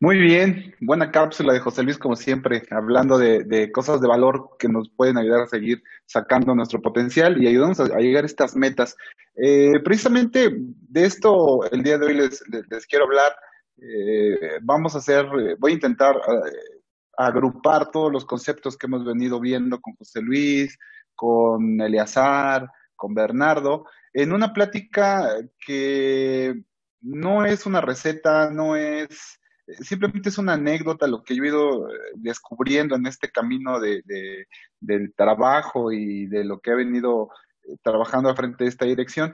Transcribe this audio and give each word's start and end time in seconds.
Muy 0.00 0.16
bien, 0.16 0.76
buena 0.80 1.10
cápsula 1.10 1.52
de 1.52 1.58
José 1.58 1.82
Luis, 1.82 1.98
como 1.98 2.14
siempre, 2.14 2.62
hablando 2.70 3.18
de, 3.18 3.72
cosas 3.72 4.00
de 4.00 4.06
valor 4.06 4.50
que 4.56 4.68
nos 4.68 4.88
pueden 4.90 5.18
ayudar 5.18 5.40
a 5.40 5.46
seguir 5.48 5.82
sacando 6.06 6.54
nuestro 6.54 6.80
potencial 6.80 7.42
y 7.42 7.48
ayudamos 7.48 7.80
a, 7.80 7.98
llegar 7.98 8.22
a 8.22 8.26
estas 8.26 8.54
metas. 8.54 8.96
Eh, 9.34 9.80
precisamente 9.82 10.50
de 10.52 11.04
esto 11.04 11.64
el 11.72 11.82
día 11.82 11.98
de 11.98 12.06
hoy 12.06 12.14
les, 12.14 12.86
quiero 12.88 13.06
hablar. 13.06 13.34
Eh, 13.76 14.60
vamos 14.62 14.94
a 14.94 14.98
hacer, 14.98 15.26
voy 15.58 15.72
a 15.72 15.74
intentar 15.74 16.14
eh, 16.14 16.80
agrupar 17.16 17.90
todos 17.90 18.12
los 18.12 18.24
conceptos 18.24 18.76
que 18.76 18.86
hemos 18.86 19.04
venido 19.04 19.40
viendo 19.40 19.80
con 19.80 19.96
José 19.96 20.22
Luis, 20.22 20.78
con 21.16 21.80
Eleazar, 21.80 22.70
con 22.94 23.14
Bernardo, 23.14 23.84
en 24.12 24.32
una 24.32 24.52
plática 24.52 25.28
que 25.58 26.54
no 27.00 27.44
es 27.44 27.66
una 27.66 27.80
receta, 27.80 28.48
no 28.48 28.76
es 28.76 29.40
simplemente 29.80 30.28
es 30.28 30.38
una 30.38 30.54
anécdota 30.54 31.06
lo 31.06 31.22
que 31.22 31.36
yo 31.36 31.44
he 31.44 31.48
ido 31.48 31.88
eh, 31.88 31.92
descubriendo 32.16 32.96
en 32.96 33.06
este 33.06 33.30
camino 33.30 33.80
de, 33.80 34.02
de, 34.04 34.46
del 34.80 35.14
trabajo 35.14 35.92
y 35.92 36.26
de 36.26 36.44
lo 36.44 36.60
que 36.60 36.70
he 36.70 36.76
venido 36.76 37.30
eh, 37.64 37.76
trabajando 37.82 38.34
frente 38.34 38.64
de 38.64 38.70
esta 38.70 38.86
dirección. 38.86 39.32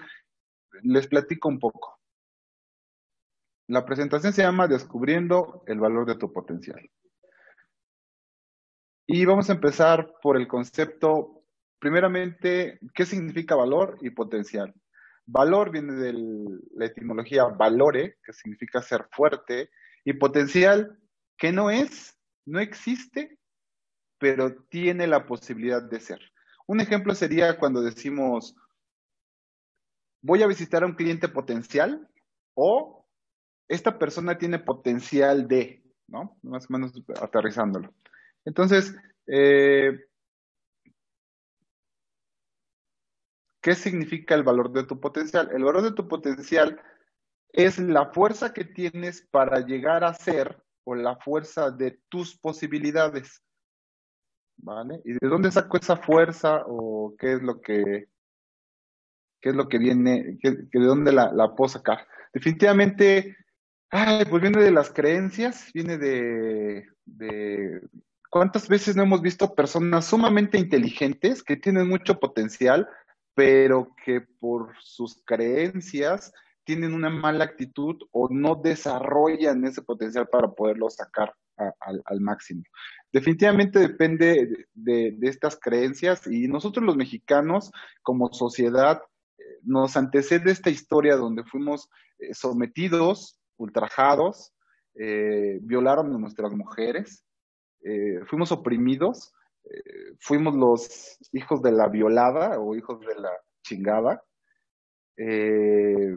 Les 0.82 1.06
platico 1.06 1.48
un 1.48 1.58
poco. 1.58 1.98
La 3.68 3.86
presentación 3.86 4.32
se 4.32 4.42
llama 4.42 4.68
Descubriendo 4.68 5.62
el 5.66 5.80
valor 5.80 6.06
de 6.06 6.16
tu 6.16 6.32
potencial. 6.32 6.90
Y 9.06 9.24
vamos 9.24 9.48
a 9.48 9.54
empezar 9.54 10.14
por 10.22 10.36
el 10.36 10.48
concepto, 10.48 11.44
primeramente, 11.78 12.78
¿qué 12.94 13.06
significa 13.06 13.54
valor 13.54 13.98
y 14.00 14.10
potencial? 14.10 14.74
Valor 15.26 15.70
viene 15.70 15.94
de 15.94 16.12
la 16.74 16.86
etimología 16.86 17.44
valore, 17.44 18.18
que 18.22 18.32
significa 18.32 18.82
ser 18.82 19.06
fuerte, 19.10 19.70
y 20.04 20.12
potencial 20.14 20.98
que 21.36 21.52
no 21.52 21.70
es, 21.70 22.16
no 22.46 22.60
existe, 22.60 23.38
pero 24.18 24.54
tiene 24.68 25.06
la 25.06 25.26
posibilidad 25.26 25.82
de 25.82 26.00
ser. 26.00 26.20
Un 26.66 26.80
ejemplo 26.80 27.14
sería 27.14 27.58
cuando 27.58 27.82
decimos, 27.82 28.54
voy 30.22 30.42
a 30.42 30.46
visitar 30.46 30.82
a 30.82 30.86
un 30.86 30.94
cliente 30.94 31.28
potencial 31.28 32.08
o 32.54 33.06
esta 33.68 33.98
persona 33.98 34.38
tiene 34.38 34.58
potencial 34.58 35.48
de, 35.48 35.82
¿no? 36.06 36.38
Más 36.42 36.68
o 36.68 36.72
menos 36.72 36.92
aterrizándolo. 37.20 37.92
Entonces, 38.44 38.94
eh, 39.26 40.06
¿qué 43.60 43.74
significa 43.74 44.34
el 44.34 44.42
valor 44.42 44.72
de 44.72 44.84
tu 44.84 45.00
potencial? 45.00 45.50
El 45.52 45.64
valor 45.64 45.82
de 45.82 45.92
tu 45.92 46.06
potencial 46.08 46.80
es 47.54 47.78
la 47.78 48.06
fuerza 48.06 48.52
que 48.52 48.64
tienes 48.64 49.22
para 49.30 49.60
llegar 49.60 50.02
a 50.02 50.12
ser 50.12 50.60
o 50.84 50.96
la 50.96 51.16
fuerza 51.16 51.70
de 51.70 52.00
tus 52.08 52.36
posibilidades. 52.36 53.42
¿Vale? 54.56 55.00
¿Y 55.04 55.12
de 55.12 55.28
dónde 55.28 55.50
saco 55.52 55.76
esa 55.76 55.96
fuerza 55.96 56.64
o 56.66 57.14
qué 57.18 57.34
es 57.34 57.42
lo 57.42 57.60
que 57.60 58.08
qué 59.40 59.50
es 59.50 59.56
lo 59.56 59.68
que 59.68 59.78
viene, 59.78 60.38
qué, 60.40 60.52
de 60.52 60.86
dónde 60.86 61.12
la, 61.12 61.32
la 61.32 61.54
puedo 61.54 61.68
sacar? 61.68 62.06
Definitivamente, 62.32 63.36
ay, 63.90 64.24
pues 64.24 64.42
viene 64.42 64.60
de 64.60 64.70
las 64.70 64.90
creencias, 64.90 65.70
viene 65.72 65.98
de, 65.98 66.88
de 67.04 67.80
cuántas 68.30 68.68
veces 68.68 68.96
no 68.96 69.02
hemos 69.02 69.22
visto 69.22 69.54
personas 69.54 70.06
sumamente 70.06 70.58
inteligentes 70.58 71.42
que 71.42 71.56
tienen 71.56 71.88
mucho 71.88 72.18
potencial, 72.18 72.88
pero 73.34 73.94
que 74.04 74.22
por 74.22 74.72
sus 74.80 75.22
creencias 75.24 76.32
tienen 76.64 76.94
una 76.94 77.10
mala 77.10 77.44
actitud 77.44 77.96
o 78.10 78.28
no 78.30 78.56
desarrollan 78.56 79.64
ese 79.64 79.82
potencial 79.82 80.28
para 80.28 80.48
poderlo 80.48 80.90
sacar 80.90 81.34
al 81.56 82.20
máximo. 82.20 82.62
Definitivamente 83.12 83.78
depende 83.78 84.66
de, 84.74 85.16
estas 85.22 85.58
creencias 85.58 86.26
y 86.26 86.48
nosotros 86.48 86.84
los 86.84 86.96
mexicanos 86.96 87.70
como 88.02 88.32
sociedad 88.32 89.00
eh, 89.38 89.42
nos 89.62 89.96
antecede 89.96 90.50
esta 90.50 90.70
historia 90.70 91.16
donde 91.16 91.44
fuimos 91.44 91.88
eh, 92.18 92.34
sometidos, 92.34 93.38
ultrajados, 93.56 94.52
eh, 94.96 95.58
violaron 95.62 96.12
a 96.14 96.18
nuestras 96.18 96.52
mujeres, 96.52 97.24
fuimos 98.26 98.50
oprimidos, 98.50 99.34
fuimos 100.18 100.54
los 100.54 101.18
hijos 101.32 101.60
de 101.60 101.70
la 101.70 101.88
violada 101.88 102.58
o 102.58 102.74
hijos 102.74 102.98
de 103.00 103.14
la 103.14 103.30
chingada. 103.62 104.22
Eh, 105.16 106.16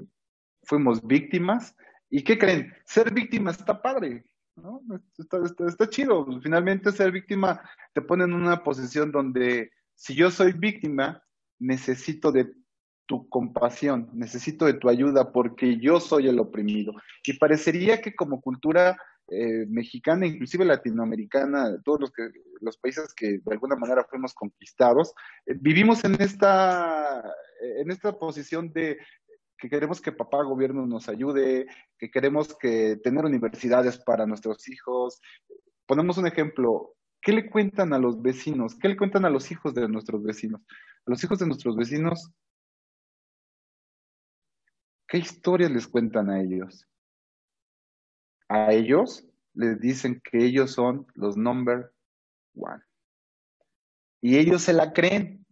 fuimos 0.68 1.06
víctimas. 1.06 1.76
¿Y 2.10 2.24
qué 2.24 2.38
creen? 2.38 2.74
Ser 2.86 3.12
víctima 3.12 3.52
está 3.52 3.82
padre, 3.82 4.26
¿no? 4.56 4.82
Está, 5.18 5.90
chido. 5.90 6.26
Finalmente 6.42 6.92
ser 6.92 7.12
víctima 7.12 7.62
te 7.94 8.02
pone 8.02 8.26
en 8.26 8.34
una 8.34 8.64
posición 8.64 9.12
donde 9.12 9.72
si 9.96 10.14
yo 10.16 10.30
soy 10.30 10.54
víctima, 10.54 11.24
necesito 11.60 12.32
de 12.32 12.54
tu 13.08 13.28
compasión, 13.30 14.10
necesito 14.14 14.66
de 14.66 14.74
tu 14.74 14.90
ayuda 14.90 15.32
porque 15.32 15.78
yo 15.80 16.00
soy 16.00 16.28
el 16.28 16.40
oprimido. 16.40 16.94
Y 17.26 17.34
parecería 17.34 18.02
que 18.02 18.16
como 18.16 18.42
cultura 18.42 18.98
eh, 19.30 19.66
mexicana, 19.68 20.26
inclusive 20.26 20.66
latinoamericana, 20.66 21.82
todos 21.84 22.02
los, 22.02 22.12
que, 22.12 22.30
los 22.62 22.78
países 22.78 23.14
que 23.14 23.40
de 23.40 23.54
alguna 23.54 23.76
manera 23.76 24.06
fuimos 24.10 24.34
conquistados, 24.34 25.14
eh, 25.46 25.56
vivimos 25.60 26.04
en 26.04 26.22
esta, 26.22 27.24
en 27.62 27.92
esta 27.92 28.18
posición 28.18 28.72
de 28.72 28.98
que 29.58 29.70
queremos 29.70 30.02
que 30.02 30.12
papá 30.12 30.44
gobierno 30.44 30.86
nos 30.86 31.10
ayude, 31.10 31.68
que 31.98 32.12
queremos 32.12 32.56
que 32.56 32.98
tener 32.98 33.26
universidades 33.26 33.98
para 33.98 34.26
nuestros 34.26 34.68
hijos. 34.70 35.20
Ponemos 35.86 36.18
un 36.18 36.28
ejemplo, 36.28 36.96
¿qué 37.22 37.32
le 37.32 37.50
cuentan 37.50 37.94
a 37.94 38.00
los 38.00 38.22
vecinos? 38.22 38.76
¿Qué 38.76 38.88
le 38.88 38.98
cuentan 38.98 39.26
a 39.26 39.30
los 39.30 39.52
hijos 39.52 39.74
de 39.74 39.88
nuestros 39.88 40.24
vecinos? 40.24 40.62
A 41.06 41.10
los 41.12 41.24
hijos 41.24 41.40
de 41.40 41.48
nuestros 41.48 41.76
vecinos, 41.76 42.32
¿qué 45.08 45.18
historias 45.18 45.72
les 45.72 45.88
cuentan 45.88 46.30
a 46.30 46.40
ellos? 46.40 46.88
A 48.50 48.72
ellos 48.72 49.28
les 49.54 49.80
dicen 49.80 50.22
que 50.24 50.46
ellos 50.46 50.72
son 50.72 51.08
los 51.16 51.36
number 51.36 51.92
one. 52.56 52.84
Y 54.22 54.38
ellos 54.38 54.62
se 54.62 54.74
la 54.74 54.94
creen. 54.94 55.46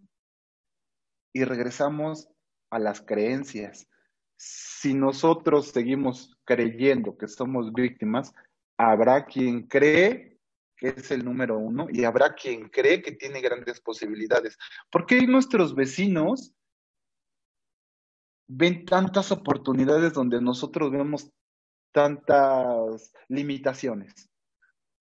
Y 1.34 1.44
regresamos 1.44 2.30
a 2.70 2.80
las 2.80 3.02
creencias 3.02 3.88
si 4.38 4.94
nosotros 4.94 5.68
seguimos 5.70 6.38
creyendo 6.44 7.18
que 7.18 7.28
somos 7.28 7.74
víctimas, 7.74 8.34
habrá 8.78 9.26
quien 9.26 9.68
cree 9.68 10.40
que 10.78 10.90
es 10.90 11.12
el 11.12 11.24
número 11.24 11.58
uno 11.58 11.88
y 11.90 12.04
habrá 12.04 12.36
quien 12.36 12.70
cree 12.70 13.02
que 13.02 13.14
tiene 13.14 13.42
grandes 13.42 13.80
posibilidades. 13.80 14.58
¿Por 14.92 15.06
qué 15.06 15.26
nuestros 15.26 15.74
vecinos 15.74 16.54
ven 18.48 18.86
tantas 18.86 19.32
oportunidades 19.32 20.14
donde 20.14 20.42
nosotros 20.42 20.92
vemos 20.92 21.32
tantas 21.94 23.14
limitaciones? 23.30 24.30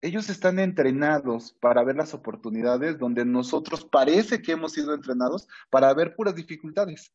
Ellos 0.00 0.28
están 0.28 0.58
entrenados 0.58 1.54
para 1.60 1.82
ver 1.82 1.96
las 1.96 2.14
oportunidades 2.14 2.98
donde 2.98 3.24
nosotros 3.24 3.84
parece 3.84 4.42
que 4.42 4.52
hemos 4.52 4.72
sido 4.72 4.94
entrenados 4.94 5.48
para 5.70 5.92
ver 5.94 6.14
puras 6.14 6.34
dificultades. 6.34 7.12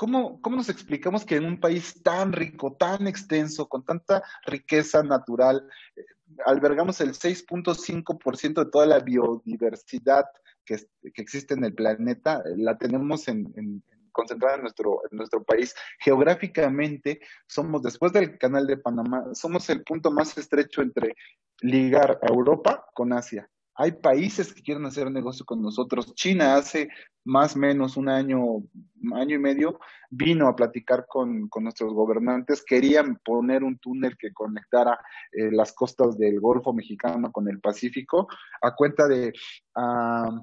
¿Cómo, 0.00 0.40
¿Cómo 0.40 0.56
nos 0.56 0.70
explicamos 0.70 1.26
que 1.26 1.36
en 1.36 1.44
un 1.44 1.60
país 1.60 2.02
tan 2.02 2.32
rico, 2.32 2.72
tan 2.72 3.06
extenso, 3.06 3.68
con 3.68 3.84
tanta 3.84 4.22
riqueza 4.46 5.02
natural, 5.02 5.68
eh, 5.94 6.02
albergamos 6.46 7.02
el 7.02 7.12
6.5% 7.12 8.64
de 8.64 8.70
toda 8.70 8.86
la 8.86 9.00
biodiversidad 9.00 10.24
que, 10.64 10.78
que, 11.12 11.20
existe 11.20 11.52
en 11.52 11.64
el 11.64 11.74
planeta, 11.74 12.42
la 12.56 12.78
tenemos 12.78 13.28
en, 13.28 13.52
en, 13.58 13.84
concentrada 14.10 14.56
en 14.56 14.62
nuestro, 14.62 15.02
en 15.10 15.18
nuestro 15.18 15.44
país. 15.44 15.74
Geográficamente, 15.98 17.20
somos, 17.46 17.82
después 17.82 18.10
del 18.14 18.38
canal 18.38 18.66
de 18.66 18.78
Panamá, 18.78 19.26
somos 19.34 19.68
el 19.68 19.82
punto 19.82 20.10
más 20.10 20.38
estrecho 20.38 20.80
entre 20.80 21.14
ligar 21.60 22.18
a 22.22 22.32
Europa 22.32 22.86
con 22.94 23.12
Asia. 23.12 23.50
Hay 23.80 23.92
países 23.92 24.52
que 24.52 24.60
quieren 24.60 24.84
hacer 24.84 25.10
negocio 25.10 25.46
con 25.46 25.62
nosotros. 25.62 26.14
China 26.14 26.56
hace 26.56 26.90
más 27.24 27.56
o 27.56 27.60
menos 27.60 27.96
un 27.96 28.10
año, 28.10 28.62
año 29.14 29.36
y 29.36 29.38
medio, 29.38 29.80
vino 30.10 30.48
a 30.48 30.54
platicar 30.54 31.06
con, 31.08 31.48
con 31.48 31.64
nuestros 31.64 31.94
gobernantes. 31.94 32.62
Querían 32.62 33.18
poner 33.24 33.64
un 33.64 33.78
túnel 33.78 34.18
que 34.18 34.34
conectara 34.34 35.00
eh, 35.32 35.50
las 35.50 35.72
costas 35.72 36.18
del 36.18 36.40
Golfo 36.40 36.74
Mexicano 36.74 37.32
con 37.32 37.48
el 37.48 37.58
Pacífico 37.58 38.28
a 38.60 38.74
cuenta 38.74 39.08
de, 39.08 39.32
uh, 39.76 40.42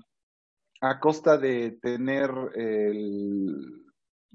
a 0.81 0.99
costa 0.99 1.37
de 1.37 1.77
tener 1.79 2.31
el 2.55 3.86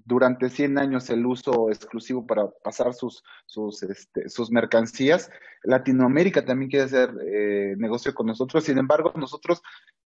durante 0.05 0.49
100 0.49 0.79
años 0.79 1.11
el 1.11 1.25
uso 1.27 1.71
exclusivo 1.71 2.27
para 2.27 2.49
pasar 2.63 2.95
sus, 2.95 3.23
sus, 3.47 3.83
este, 3.83 4.29
sus 4.29 4.51
mercancías. 4.51 5.31
Latinoamérica 5.63 6.45
también 6.45 6.71
quiere 6.71 6.87
hacer 6.87 7.11
eh, 7.27 7.75
negocio 7.79 8.15
con 8.15 8.27
nosotros, 8.27 8.65
sin 8.65 8.79
embargo, 8.79 9.13
nosotros 9.17 9.63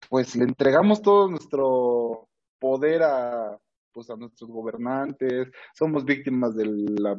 pues 0.09 0.37
le 0.37 0.45
entregamos 0.45 1.03
todo 1.03 1.29
nuestro 1.29 2.29
poder 2.59 3.03
a, 3.03 3.59
pues, 3.93 4.11
a 4.11 4.17
nuestros 4.17 4.51
gobernantes, 4.51 5.49
somos 5.75 6.05
víctimas 6.05 6.55
de 6.55 6.67
la 6.67 7.19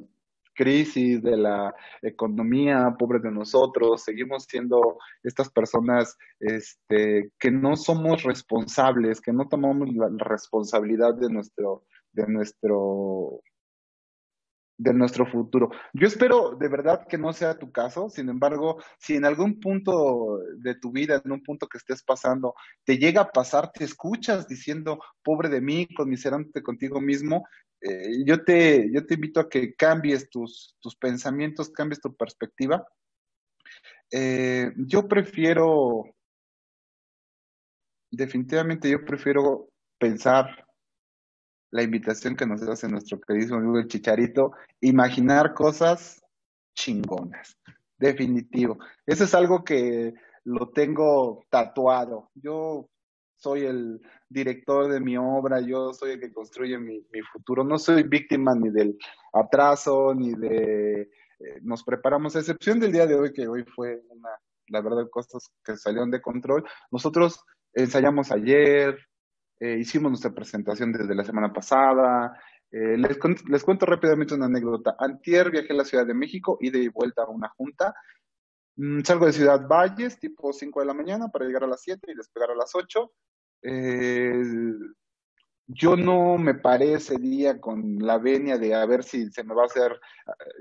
crisis 0.58 1.22
de 1.22 1.38
la 1.38 1.74
economía, 2.02 2.96
pobres 2.98 3.22
de 3.22 3.32
nosotros, 3.32 4.04
seguimos 4.04 4.46
siendo 4.50 4.98
estas 5.24 5.50
personas 5.50 6.18
este, 6.40 7.32
que 7.40 7.52
no 7.52 7.78
somos 7.78 8.24
responsables, 8.24 9.22
que 9.22 9.32
no 9.32 9.48
tomamos 9.48 9.94
la 9.94 10.10
responsabilidad 10.18 11.14
de 11.14 11.30
nuestro, 11.30 11.86
de 12.18 12.28
nuestro 12.28 13.42
de 14.80 14.94
nuestro 14.94 15.26
futuro. 15.26 15.72
Yo 15.94 16.06
espero 16.06 16.56
de 16.56 16.70
verdad 16.70 17.08
que 17.08 17.18
no 17.18 17.34
sea 17.34 17.58
tu 17.58 17.72
caso, 17.72 18.10
sin 18.10 18.30
embargo, 18.30 18.78
si 19.00 19.16
en 19.16 19.26
algún 19.26 19.60
punto 19.60 20.40
de 20.58 20.76
tu 20.76 20.92
vida, 20.92 21.20
en 21.24 21.32
un 21.32 21.42
punto 21.42 21.68
que 21.68 21.80
estés 21.80 22.04
pasando, 22.04 22.54
te 22.84 23.00
llega 23.00 23.22
a 23.22 23.32
pasar, 23.32 23.72
te 23.72 23.84
escuchas 23.84 24.48
diciendo, 24.48 25.00
pobre 25.24 25.50
de 25.50 25.62
mí, 25.62 25.88
conmiserándote 25.96 26.62
contigo 26.62 27.02
mismo, 27.02 27.48
eh, 27.82 28.24
yo, 28.24 28.44
te, 28.44 28.92
yo 28.94 29.04
te 29.04 29.16
invito 29.16 29.40
a 29.40 29.50
que 29.50 29.74
cambies 29.74 30.30
tus, 30.30 30.76
tus 30.80 30.96
pensamientos, 30.96 31.72
cambies 31.72 32.00
tu 32.00 32.16
perspectiva. 32.16 32.86
Eh, 34.12 34.72
yo 34.78 35.08
prefiero, 35.08 36.04
definitivamente 38.12 38.92
yo 38.92 39.04
prefiero 39.04 39.70
pensar 39.98 40.67
la 41.72 41.84
invitación 41.84 42.36
que 42.36 42.46
nos 42.46 42.62
hace 42.64 42.88
nuestro 42.88 43.20
querido 43.20 43.56
amigo 43.56 43.78
el 43.78 43.88
Chicharito, 43.88 44.52
imaginar 44.82 45.54
cosas 45.54 46.24
chingonas, 46.76 47.58
definitivo. 47.98 48.78
Eso 49.06 49.24
es 49.26 49.34
algo 49.34 49.64
que 49.64 50.14
lo 50.44 50.70
tengo 50.70 51.46
tatuado. 51.50 52.30
Yo 52.36 52.90
soy 53.36 53.66
el 53.66 54.02
director 54.30 54.92
de 54.92 55.00
mi 55.00 55.18
obra, 55.18 55.60
yo 55.60 55.94
soy 55.94 56.12
el 56.12 56.20
que 56.20 56.34
construye 56.34 56.78
mi, 56.78 57.02
futuro. 57.34 57.64
No 57.64 57.78
soy 57.78 58.04
víctima 58.04 58.56
ni 58.56 58.70
del 58.70 58.98
atraso, 59.34 60.14
ni 60.14 60.34
de... 60.34 61.10
Eh, 61.40 61.60
nos 61.62 61.84
preparamos, 61.84 62.36
a 62.36 62.40
excepción 62.40 62.80
del 62.80 62.92
día 62.92 63.06
de 63.06 63.16
hoy, 63.16 63.32
que 63.32 63.48
hoy 63.48 63.64
fue 63.76 64.02
una, 64.10 64.30
la 64.70 64.82
verdad, 64.82 65.08
cosas 65.12 65.52
que 65.64 65.78
salieron 65.78 66.10
de 66.10 66.22
control. 66.22 66.64
Nosotros 66.90 67.44
ensayamos 67.74 68.32
ayer, 68.32 68.98
eh, 69.60 69.78
hicimos 69.80 70.12
nuestra 70.12 70.32
presentación 70.32 70.92
desde 70.92 71.16
la 71.16 71.24
semana 71.24 71.52
pasada. 71.52 72.40
Eh, 72.72 72.98
les, 72.98 73.18
les, 73.48 73.64
cuento 73.64 73.86
rápidamente 73.86 74.36
una 74.36 74.46
anécdota. 74.46 74.96
Antier 75.00 75.50
viajé 75.50 75.74
a 75.74 75.78
la 75.78 75.86
Ciudad 75.86 76.06
de 76.06 76.14
México 76.14 76.58
y 76.62 76.70
de 76.70 76.90
vuelta 76.90 77.24
a 77.24 77.30
una 77.30 77.50
junta. 77.50 77.94
Mm, 78.76 79.02
salgo 79.02 79.26
de 79.26 79.34
Ciudad 79.34 79.68
Valles, 79.68 80.20
tipo 80.20 80.54
5 80.54 80.80
de 80.82 80.86
la 80.86 80.94
mañana, 80.94 81.30
para 81.30 81.46
llegar 81.46 81.64
a 81.64 81.68
las 81.68 81.82
7 81.82 82.12
y 82.12 82.16
despegar 82.16 82.52
a 82.52 82.56
las 82.56 82.76
8. 82.76 83.12
Eh, 83.64 84.44
yo 85.68 85.98
no 85.98 86.38
me 86.38 86.54
paré 86.54 86.94
ese 86.94 87.18
día 87.18 87.60
con 87.60 87.98
la 88.00 88.18
venia 88.20 88.58
de 88.58 88.74
a 88.74 88.86
ver 88.86 89.04
si 89.04 89.30
se 89.32 89.44
me 89.44 89.54
va 89.54 89.64
a 89.64 89.66
hacer, 89.66 90.00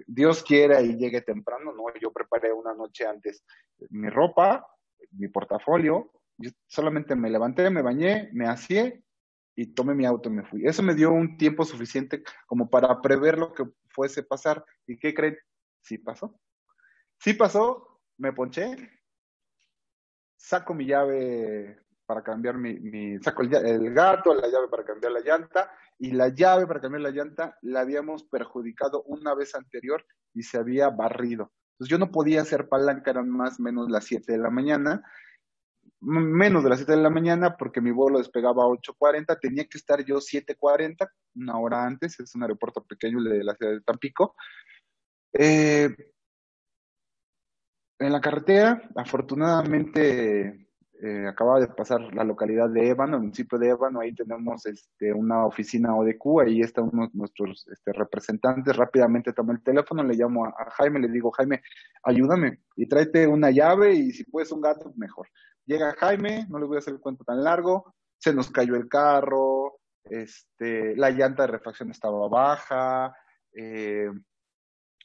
Dios 0.04 0.42
quiera 0.42 0.82
y 0.82 0.96
llegue 0.96 1.20
temprano, 1.20 1.72
no, 1.72 1.84
yo 2.00 2.12
preparé 2.12 2.52
una 2.52 2.74
noche 2.74 3.06
antes 3.06 3.44
mi 3.90 4.08
ropa, 4.08 4.66
mi 5.12 5.28
portafolio, 5.28 6.10
yo 6.38 6.50
solamente 6.66 7.16
me 7.16 7.30
levanté, 7.30 7.68
me 7.70 7.82
bañé, 7.82 8.30
me 8.32 8.46
hacía 8.46 8.92
y 9.54 9.66
tomé 9.74 9.94
mi 9.94 10.04
auto 10.04 10.28
y 10.28 10.32
me 10.32 10.44
fui. 10.44 10.66
Eso 10.66 10.82
me 10.82 10.94
dio 10.94 11.12
un 11.12 11.36
tiempo 11.38 11.64
suficiente 11.64 12.22
como 12.46 12.68
para 12.68 13.00
prever 13.00 13.38
lo 13.38 13.52
que 13.52 13.64
fuese 13.88 14.22
pasar. 14.22 14.64
¿Y 14.86 14.98
qué 14.98 15.14
creen? 15.14 15.36
Sí 15.82 15.98
pasó. 15.98 16.38
Sí 17.18 17.32
pasó, 17.34 18.00
me 18.18 18.32
ponché, 18.32 18.76
saco 20.36 20.74
mi 20.74 20.86
llave 20.86 21.80
para 22.04 22.22
cambiar 22.22 22.56
mi, 22.58 23.18
saco 23.20 23.42
el, 23.42 23.54
el, 23.54 23.94
gato, 23.94 24.34
la 24.34 24.48
llave 24.48 24.68
para 24.68 24.84
cambiar 24.84 25.12
la 25.12 25.20
llanta, 25.20 25.72
y 25.98 26.12
la 26.12 26.28
llave 26.28 26.66
para 26.66 26.80
cambiar 26.80 27.02
la 27.02 27.10
llanta 27.10 27.58
la 27.62 27.80
habíamos 27.80 28.24
perjudicado 28.24 29.02
una 29.04 29.34
vez 29.34 29.54
anterior 29.54 30.04
y 30.34 30.42
se 30.42 30.58
había 30.58 30.90
barrido. 30.90 31.52
Entonces 31.72 31.90
yo 31.90 31.98
no 31.98 32.10
podía 32.10 32.42
hacer 32.42 32.68
palanca, 32.68 33.10
eran 33.10 33.28
más 33.28 33.58
o 33.58 33.62
menos 33.62 33.90
las 33.90 34.04
7 34.04 34.32
de 34.32 34.38
la 34.38 34.50
mañana, 34.50 35.02
menos 36.06 36.62
de 36.62 36.70
las 36.70 36.78
7 36.78 36.92
de 36.92 37.02
la 37.02 37.10
mañana 37.10 37.56
porque 37.56 37.80
mi 37.80 37.90
vuelo 37.90 38.18
despegaba 38.18 38.62
a 38.64 38.68
8.40, 38.68 39.38
tenía 39.40 39.64
que 39.64 39.76
estar 39.76 40.04
yo 40.04 40.16
7.40, 40.16 41.08
una 41.34 41.58
hora 41.58 41.84
antes, 41.84 42.18
es 42.20 42.34
un 42.34 42.42
aeropuerto 42.42 42.84
pequeño 42.84 43.22
de 43.22 43.42
la 43.42 43.54
ciudad 43.54 43.72
de 43.72 43.80
Tampico. 43.80 44.36
Eh, 45.32 45.94
en 47.98 48.12
la 48.12 48.20
carretera, 48.20 48.88
afortunadamente, 48.94 50.68
eh, 51.02 51.26
acababa 51.26 51.60
de 51.60 51.68
pasar 51.68 52.00
la 52.14 52.24
localidad 52.24 52.70
de 52.70 52.90
Ébano, 52.90 53.16
el 53.16 53.22
municipio 53.22 53.58
de 53.58 53.70
Ébano, 53.70 54.00
ahí 54.00 54.14
tenemos 54.14 54.64
este, 54.66 55.12
una 55.12 55.44
oficina 55.44 55.96
ODQ, 55.96 56.40
ahí 56.42 56.60
están 56.60 56.88
uno 56.92 57.10
nuestros 57.14 57.66
este, 57.70 57.92
representantes, 57.92 58.76
rápidamente 58.76 59.32
tomé 59.32 59.54
el 59.54 59.62
teléfono, 59.62 60.02
le 60.04 60.14
llamo 60.14 60.46
a, 60.46 60.50
a, 60.50 60.70
Jaime, 60.70 61.00
le 61.00 61.08
digo, 61.08 61.30
Jaime, 61.32 61.62
ayúdame 62.02 62.60
y 62.76 62.86
tráete 62.86 63.26
una 63.26 63.50
llave 63.50 63.94
y 63.94 64.12
si 64.12 64.24
puedes 64.24 64.52
un 64.52 64.60
gato, 64.60 64.92
mejor. 64.96 65.26
Llega 65.66 65.94
Jaime, 65.98 66.46
no 66.48 66.58
les 66.58 66.68
voy 66.68 66.76
a 66.76 66.78
hacer 66.78 66.94
el 66.94 67.00
cuento 67.00 67.24
tan 67.24 67.42
largo, 67.42 67.94
se 68.18 68.32
nos 68.32 68.50
cayó 68.50 68.76
el 68.76 68.88
carro, 68.88 69.80
este, 70.04 70.96
la 70.96 71.10
llanta 71.10 71.42
de 71.42 71.52
refacción 71.52 71.90
estaba 71.90 72.28
baja, 72.28 73.14
eh, 73.52 74.10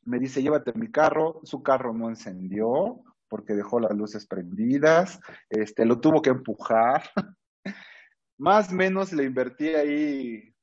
me 0.03 0.19
dice, 0.19 0.41
llévate 0.41 0.73
mi 0.73 0.91
carro, 0.91 1.41
su 1.43 1.63
carro 1.63 1.93
no 1.93 2.09
encendió 2.09 3.01
porque 3.27 3.53
dejó 3.53 3.79
las 3.79 3.91
luces 3.91 4.27
prendidas, 4.27 5.19
este, 5.49 5.85
lo 5.85 5.99
tuvo 5.99 6.21
que 6.21 6.31
empujar, 6.31 7.03
más 8.37 8.71
o 8.71 8.75
menos 8.75 9.13
le 9.13 9.23
invertí 9.23 9.69
ahí 9.69 10.53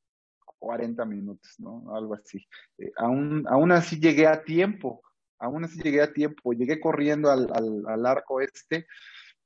40 0.58 1.04
minutos, 1.06 1.54
¿no? 1.58 1.94
Algo 1.94 2.14
así. 2.14 2.38
Eh, 2.78 2.92
aún, 2.96 3.44
aún 3.48 3.72
así 3.72 3.98
llegué 3.98 4.26
a 4.26 4.42
tiempo, 4.44 5.02
aún 5.38 5.64
así 5.64 5.80
llegué 5.80 6.02
a 6.02 6.12
tiempo, 6.12 6.52
llegué 6.52 6.78
corriendo 6.78 7.30
al, 7.30 7.48
al, 7.54 7.84
al 7.86 8.06
arco 8.06 8.40
este, 8.40 8.86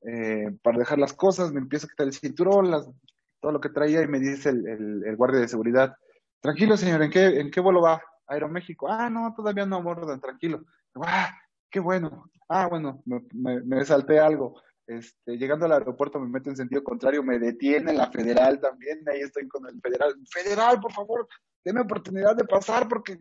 eh, 0.04 0.50
para 0.62 0.78
dejar 0.78 0.98
las 0.98 1.12
cosas, 1.12 1.52
me 1.52 1.60
empiezo 1.60 1.86
a 1.86 1.90
quitar 1.90 2.06
el 2.06 2.12
cinturón, 2.12 2.70
las, 2.70 2.88
todo 3.40 3.52
lo 3.52 3.60
que 3.60 3.68
traía 3.68 4.02
y 4.02 4.08
me 4.08 4.20
dice 4.20 4.50
el, 4.50 5.16
guardia 5.16 5.40
de 5.40 5.48
seguridad, 5.48 5.96
tranquilo 6.40 6.76
señor, 6.76 7.02
¿en 7.02 7.10
qué, 7.10 7.40
¿en 7.40 7.50
qué 7.50 7.60
vuelo 7.60 7.82
va? 7.82 8.02
Aeroméxico. 8.26 8.88
Ah, 8.88 9.10
no, 9.10 9.32
todavía 9.34 9.66
no 9.66 9.76
abordan, 9.76 10.20
tranquilo. 10.20 10.64
Ah, 11.04 11.36
qué 11.70 11.80
bueno. 11.80 12.30
Ah, 12.48 12.66
bueno, 12.68 13.02
me, 13.04 13.60
me, 13.62 13.84
salté 13.84 14.18
algo. 14.18 14.60
Este, 14.86 15.36
llegando 15.36 15.66
al 15.66 15.72
aeropuerto 15.72 16.18
me 16.18 16.28
meto 16.28 16.50
en 16.50 16.56
sentido 16.56 16.82
contrario, 16.82 17.22
me 17.22 17.38
detiene 17.38 17.92
la 17.92 18.10
federal 18.10 18.60
también, 18.60 19.00
ahí 19.08 19.20
estoy 19.20 19.48
con 19.48 19.66
el 19.66 19.80
federal. 19.80 20.14
Federal, 20.30 20.80
por 20.80 20.92
favor, 20.92 21.28
denme 21.64 21.80
oportunidad 21.80 22.36
de 22.36 22.44
pasar 22.44 22.88
porque 22.88 23.18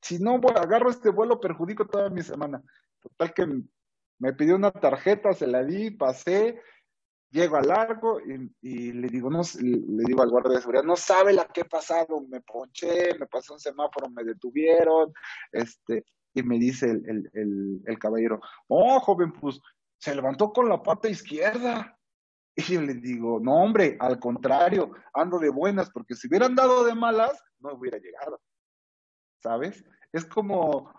si 0.00 0.18
no 0.18 0.40
agarro 0.56 0.90
este 0.90 1.10
vuelo 1.10 1.40
perjudico 1.40 1.86
toda 1.86 2.10
mi 2.10 2.22
semana. 2.22 2.62
Total 3.00 3.32
que 3.34 3.62
me 4.22 4.32
pidió 4.34 4.54
una 4.54 4.70
tarjeta, 4.70 5.32
se 5.32 5.48
la 5.48 5.64
di, 5.64 5.90
pasé, 5.90 6.62
llego 7.32 7.56
al 7.56 7.66
largo 7.66 8.20
y, 8.20 8.92
le 8.92 9.08
digo, 9.08 9.28
no, 9.28 9.40
le 9.60 10.04
digo 10.04 10.22
al 10.22 10.30
guardia 10.30 10.52
de 10.52 10.60
seguridad, 10.60 10.84
no 10.84 10.94
sabe 10.94 11.32
la 11.32 11.46
que 11.46 11.62
he 11.62 11.64
pasado, 11.64 12.20
me 12.28 12.40
ponché, 12.40 13.18
me 13.18 13.26
pasó 13.26 13.54
un 13.54 13.58
semáforo, 13.58 14.08
me 14.10 14.22
detuvieron, 14.22 15.12
este, 15.50 16.04
y 16.34 16.42
me 16.44 16.56
dice 16.56 16.88
el, 16.88 17.28
el, 17.32 17.82
el, 17.84 17.98
caballero, 17.98 18.40
oh, 18.68 19.00
joven, 19.00 19.32
pues 19.32 19.60
se 19.98 20.14
levantó 20.14 20.52
con 20.52 20.68
la 20.68 20.80
pata 20.80 21.08
izquierda. 21.08 21.98
Y 22.54 22.62
yo 22.62 22.80
le 22.80 22.94
digo, 22.94 23.40
no, 23.40 23.56
hombre, 23.56 23.96
al 23.98 24.20
contrario, 24.20 24.92
ando 25.14 25.40
de 25.40 25.48
buenas, 25.48 25.90
porque 25.90 26.14
si 26.14 26.28
hubieran 26.28 26.54
dado 26.54 26.84
de 26.84 26.94
malas, 26.94 27.42
no 27.58 27.72
hubiera 27.72 27.98
llegado. 27.98 28.40
¿Sabes? 29.42 29.84
Es 30.12 30.24
como, 30.26 30.92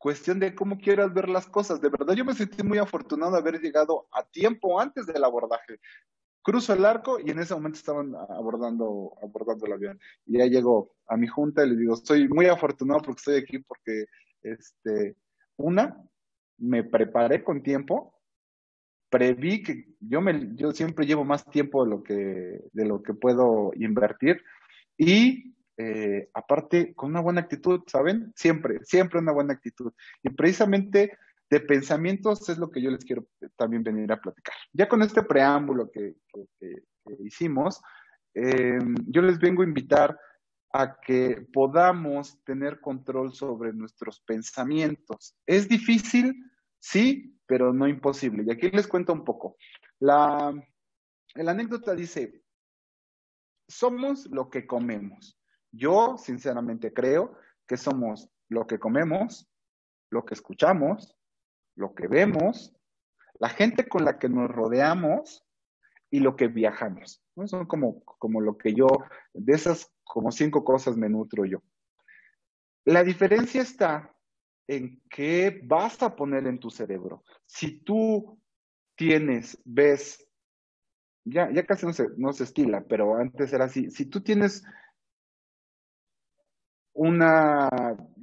cuestión 0.00 0.40
de 0.40 0.54
cómo 0.54 0.78
quieras 0.78 1.12
ver 1.12 1.28
las 1.28 1.46
cosas. 1.46 1.80
De 1.80 1.90
verdad, 1.90 2.14
yo 2.14 2.24
me 2.24 2.32
sentí 2.32 2.62
muy 2.62 2.78
afortunado 2.78 3.32
de 3.32 3.38
haber 3.38 3.60
llegado 3.60 4.08
a 4.12 4.24
tiempo 4.24 4.80
antes 4.80 5.06
del 5.06 5.22
abordaje. 5.22 5.78
Cruzo 6.42 6.72
el 6.72 6.86
arco 6.86 7.20
y 7.20 7.30
en 7.30 7.38
ese 7.38 7.54
momento 7.54 7.76
estaban 7.76 8.14
abordando, 8.14 9.12
abordando 9.22 9.66
el 9.66 9.74
avión. 9.74 10.00
Y 10.24 10.38
ya 10.38 10.46
llego 10.46 10.94
a 11.06 11.18
mi 11.18 11.26
junta 11.26 11.64
y 11.64 11.68
le 11.68 11.76
digo, 11.76 11.94
estoy 11.94 12.28
muy 12.28 12.46
afortunado 12.46 13.02
porque 13.02 13.18
estoy 13.18 13.36
aquí 13.36 13.58
porque, 13.58 14.06
este, 14.42 15.16
una, 15.58 16.02
me 16.56 16.82
preparé 16.82 17.44
con 17.44 17.62
tiempo, 17.62 18.18
preví 19.10 19.62
que 19.62 19.84
yo 20.00 20.22
me, 20.22 20.54
yo 20.54 20.72
siempre 20.72 21.04
llevo 21.04 21.26
más 21.26 21.44
tiempo 21.44 21.84
de 21.84 21.90
lo 21.90 22.02
que, 22.02 22.60
de 22.72 22.84
lo 22.86 23.02
que 23.02 23.12
puedo 23.12 23.72
invertir 23.74 24.42
y 24.96 25.54
eh, 25.82 26.28
aparte 26.34 26.94
con 26.94 27.10
una 27.10 27.20
buena 27.20 27.40
actitud, 27.40 27.80
¿saben? 27.86 28.34
Siempre, 28.36 28.80
siempre 28.82 29.18
una 29.18 29.32
buena 29.32 29.54
actitud. 29.54 29.92
Y 30.22 30.28
precisamente 30.28 31.16
de 31.48 31.60
pensamientos 31.60 32.46
es 32.50 32.58
lo 32.58 32.70
que 32.70 32.82
yo 32.82 32.90
les 32.90 33.02
quiero 33.02 33.26
también 33.56 33.82
venir 33.82 34.12
a 34.12 34.20
platicar. 34.20 34.54
Ya 34.74 34.88
con 34.88 35.00
este 35.00 35.22
preámbulo 35.22 35.90
que, 35.90 36.16
hicimos, 37.20 37.80
eh, 38.34 38.78
yo 39.06 39.22
les 39.22 39.38
vengo 39.38 39.62
a 39.62 39.66
invitar 39.66 40.18
a 40.72 41.00
que 41.00 41.46
podamos 41.50 42.44
tener 42.44 42.78
control 42.80 43.32
sobre 43.32 43.72
nuestros 43.72 44.20
pensamientos. 44.20 45.34
¿Es 45.46 45.66
difícil? 45.66 46.44
Sí, 46.78 47.38
pero 47.46 47.72
no 47.72 47.88
imposible. 47.88 48.44
Y 48.46 48.52
aquí 48.52 48.70
les 48.70 48.86
cuento 48.86 49.14
un 49.14 49.24
poco. 49.24 49.56
La, 49.98 50.52
la 51.34 51.50
anécdota 51.50 51.94
dice, 51.94 52.44
somos 53.66 54.26
lo 54.26 54.50
que 54.50 54.66
comemos. 54.66 55.39
Yo, 55.72 56.16
sinceramente, 56.18 56.92
creo 56.92 57.36
que 57.66 57.76
somos 57.76 58.28
lo 58.48 58.66
que 58.66 58.78
comemos, 58.78 59.48
lo 60.10 60.24
que 60.24 60.34
escuchamos, 60.34 61.16
lo 61.76 61.94
que 61.94 62.08
vemos, 62.08 62.74
la 63.38 63.48
gente 63.48 63.88
con 63.88 64.04
la 64.04 64.18
que 64.18 64.28
nos 64.28 64.50
rodeamos 64.50 65.44
y 66.10 66.20
lo 66.20 66.36
que 66.36 66.48
viajamos. 66.48 67.22
Son 67.46 67.66
como, 67.66 68.04
como 68.04 68.40
lo 68.40 68.58
que 68.58 68.74
yo, 68.74 68.88
de 69.32 69.54
esas 69.54 69.90
como 70.04 70.32
cinco 70.32 70.64
cosas 70.64 70.96
me 70.96 71.08
nutro 71.08 71.44
yo. 71.44 71.62
La 72.84 73.04
diferencia 73.04 73.62
está 73.62 74.14
en 74.66 75.00
qué 75.08 75.60
vas 75.64 76.02
a 76.02 76.16
poner 76.16 76.46
en 76.46 76.58
tu 76.58 76.70
cerebro. 76.70 77.24
Si 77.46 77.80
tú 77.80 78.38
tienes, 78.96 79.60
ves, 79.64 80.26
ya, 81.24 81.50
ya 81.50 81.64
casi 81.64 81.86
no 81.86 81.92
se, 81.92 82.08
no 82.16 82.32
se 82.32 82.44
estila, 82.44 82.84
pero 82.88 83.16
antes 83.16 83.52
era 83.52 83.66
así, 83.66 83.90
si 83.90 84.06
tú 84.06 84.20
tienes 84.20 84.64
una, 86.92 87.68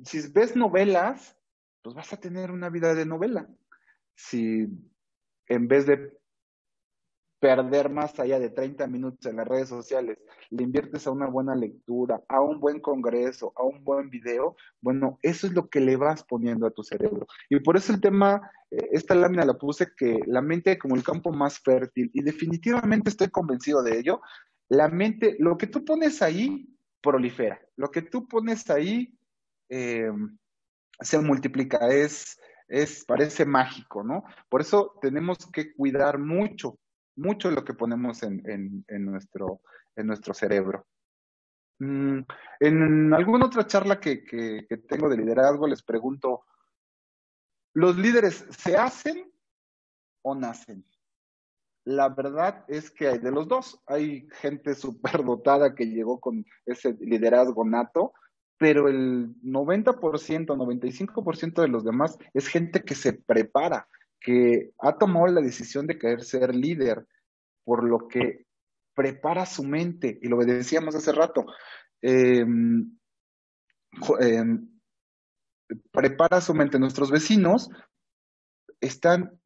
si 0.03 0.27
ves 0.29 0.55
novelas, 0.55 1.38
pues 1.81 1.95
vas 1.95 2.12
a 2.13 2.19
tener 2.19 2.51
una 2.51 2.69
vida 2.69 2.93
de 2.93 3.05
novela. 3.05 3.50
Si 4.15 4.67
en 5.47 5.67
vez 5.67 5.86
de 5.86 6.17
perder 7.39 7.89
más 7.89 8.19
allá 8.19 8.39
de 8.39 8.50
30 8.50 8.88
minutos 8.88 9.25
en 9.27 9.38
las 9.38 9.47
redes 9.47 9.69
sociales, 9.69 10.17
le 10.50 10.63
inviertes 10.63 11.05
a 11.05 11.12
una 11.12 11.27
buena 11.27 11.55
lectura, 11.55 12.24
a 12.27 12.41
un 12.41 12.59
buen 12.59 12.79
congreso, 12.79 13.53
a 13.55 13.63
un 13.63 13.83
buen 13.83 14.09
video, 14.09 14.55
bueno, 14.81 15.19
eso 15.21 15.47
es 15.47 15.53
lo 15.53 15.69
que 15.69 15.79
le 15.79 15.95
vas 15.97 16.24
poniendo 16.24 16.65
a 16.65 16.71
tu 16.71 16.83
cerebro. 16.83 17.27
Y 17.50 17.59
por 17.59 17.77
eso 17.77 17.93
el 17.93 18.01
tema, 18.01 18.50
eh, 18.71 18.89
esta 18.91 19.13
lámina 19.13 19.45
la 19.45 19.57
puse 19.57 19.88
que 19.95 20.19
la 20.25 20.41
mente 20.41 20.79
como 20.79 20.95
el 20.95 21.03
campo 21.03 21.31
más 21.31 21.59
fértil, 21.59 22.09
y 22.13 22.24
definitivamente 22.24 23.09
estoy 23.09 23.29
convencido 23.29 23.83
de 23.83 24.00
ello, 24.00 24.21
la 24.69 24.89
mente, 24.89 25.36
lo 25.39 25.57
que 25.57 25.67
tú 25.67 25.86
pones 25.86 26.21
ahí, 26.21 26.67
prolifera. 27.07 27.59
Lo 27.75 27.89
que 27.89 28.01
tú 28.01 28.27
pones 28.27 28.69
ahí 28.69 29.17
eh, 29.69 30.11
se 30.99 31.19
multiplica, 31.19 31.89
es, 31.89 32.39
es, 32.67 33.05
parece 33.05 33.45
mágico, 33.45 34.03
¿no? 34.03 34.23
Por 34.49 34.61
eso 34.61 34.97
tenemos 35.01 35.37
que 35.51 35.73
cuidar 35.73 36.19
mucho 36.19 36.77
mucho 37.17 37.51
lo 37.51 37.65
que 37.65 37.73
ponemos 37.73 38.23
en, 38.23 38.85
nuestro, 38.87 39.61
en 39.95 40.07
nuestro 40.07 40.33
cerebro. 40.33 40.87
Mm, 41.79 42.19
en 42.59 43.13
alguna 43.13 43.47
otra 43.47 43.67
charla 43.67 43.99
que, 43.99 44.65
tengo 44.87 45.09
de 45.09 45.17
liderazgo 45.17 45.67
les 45.67 45.83
pregunto, 45.83 46.45
¿los 47.73 47.97
líderes 47.97 48.45
se 48.57 48.77
hacen 48.77 49.31
o 50.21 50.35
nacen? 50.35 50.85
La 51.88 52.10
verdad 52.10 52.65
es 52.67 52.91
que 52.91 53.08
hay 53.08 53.17
de 53.20 53.32
los 53.32 53.48
dos. 53.48 53.79
Hay 53.86 54.27
gente 54.41 54.75
superdotada 54.75 55.74
que 55.74 55.86
llegó 55.86 56.20
con 56.20 56.46
ese 56.65 56.98
liderazgo 57.00 57.63
nato, 57.63 58.12
pero 58.58 58.89
el 58.89 59.34
90%, 59.41 60.58
95% 60.58 61.62
de 61.62 61.70
los 61.70 61.86
demás 61.86 62.17
es 62.34 62.50
gente 62.50 62.82
que 62.82 62.94
se 62.94 63.13
prepara, 63.13 63.88
que 64.20 64.72
ha 64.79 64.98
tomado 64.98 65.27
la 65.27 65.39
decisión 65.39 65.88
de 65.88 65.98
querer 65.98 66.25
ser 66.25 66.53
líder, 66.53 67.08
por 67.63 67.86
lo 67.86 68.10
que 68.10 68.46
prepara 68.94 69.46
su 69.46 69.63
mente, 69.63 70.20
y 70.22 70.27
lo 70.27 70.39
decíamos 70.39 70.94
hace 70.94 71.13
rato, 71.13 71.46
em, 72.01 72.98
em, 74.20 74.67
prepara 75.91 76.41
su 76.41 76.53
mente. 76.53 76.79
Nuestros 76.79 77.12
vecinos 77.12 77.70
están 78.82 79.37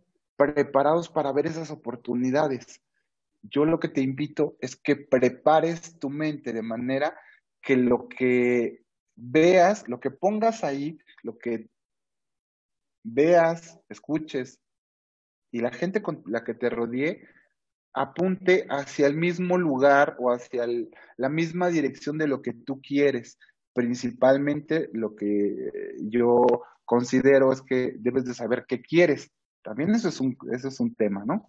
preparados 0.42 1.10
para 1.10 1.32
ver 1.32 1.46
esas 1.46 1.70
oportunidades. 1.70 2.82
Yo 3.44 3.66
lo 3.66 3.80
que 3.80 3.90
te 3.90 4.02
invito 4.02 4.58
es 4.60 4.76
que 4.76 4.96
prepares 4.96 6.00
tu 6.00 6.10
mente 6.10 6.54
de 6.54 6.62
manera 6.62 7.16
que 7.62 7.76
lo 7.76 8.08
que 8.08 8.84
veas, 9.16 9.88
lo 9.88 10.00
que 10.00 10.12
pongas 10.12 10.64
ahí, 10.64 10.98
lo 11.24 11.38
que 11.38 11.70
veas, 13.04 13.80
escuches, 13.90 14.60
y 15.52 15.60
la 15.60 15.72
gente 15.72 16.02
con 16.02 16.24
la 16.26 16.44
que 16.44 16.54
te 16.54 16.70
rodee 16.70 17.28
apunte 17.94 18.66
hacia 18.70 19.06
el 19.08 19.18
mismo 19.18 19.58
lugar 19.58 20.16
o 20.18 20.32
hacia 20.32 20.66
la 21.18 21.30
misma 21.30 21.68
dirección 21.68 22.18
de 22.18 22.28
lo 22.28 22.42
que 22.42 22.54
tú 22.54 22.82
quieres. 22.82 23.38
Principalmente 23.74 24.90
lo 24.94 25.16
que 25.16 25.72
yo 26.00 26.46
considero 26.86 27.52
es 27.52 27.62
que 27.62 27.96
debes 27.98 28.26
de 28.26 28.34
saber 28.34 28.66
qué 28.68 28.82
quieres. 28.82 29.30
También 29.64 29.92
eso 29.92 30.10
es 30.10 30.20
un, 30.20 30.38
es 30.52 30.80
un 30.80 30.96
tema, 30.96 31.24
¿no? 31.26 31.48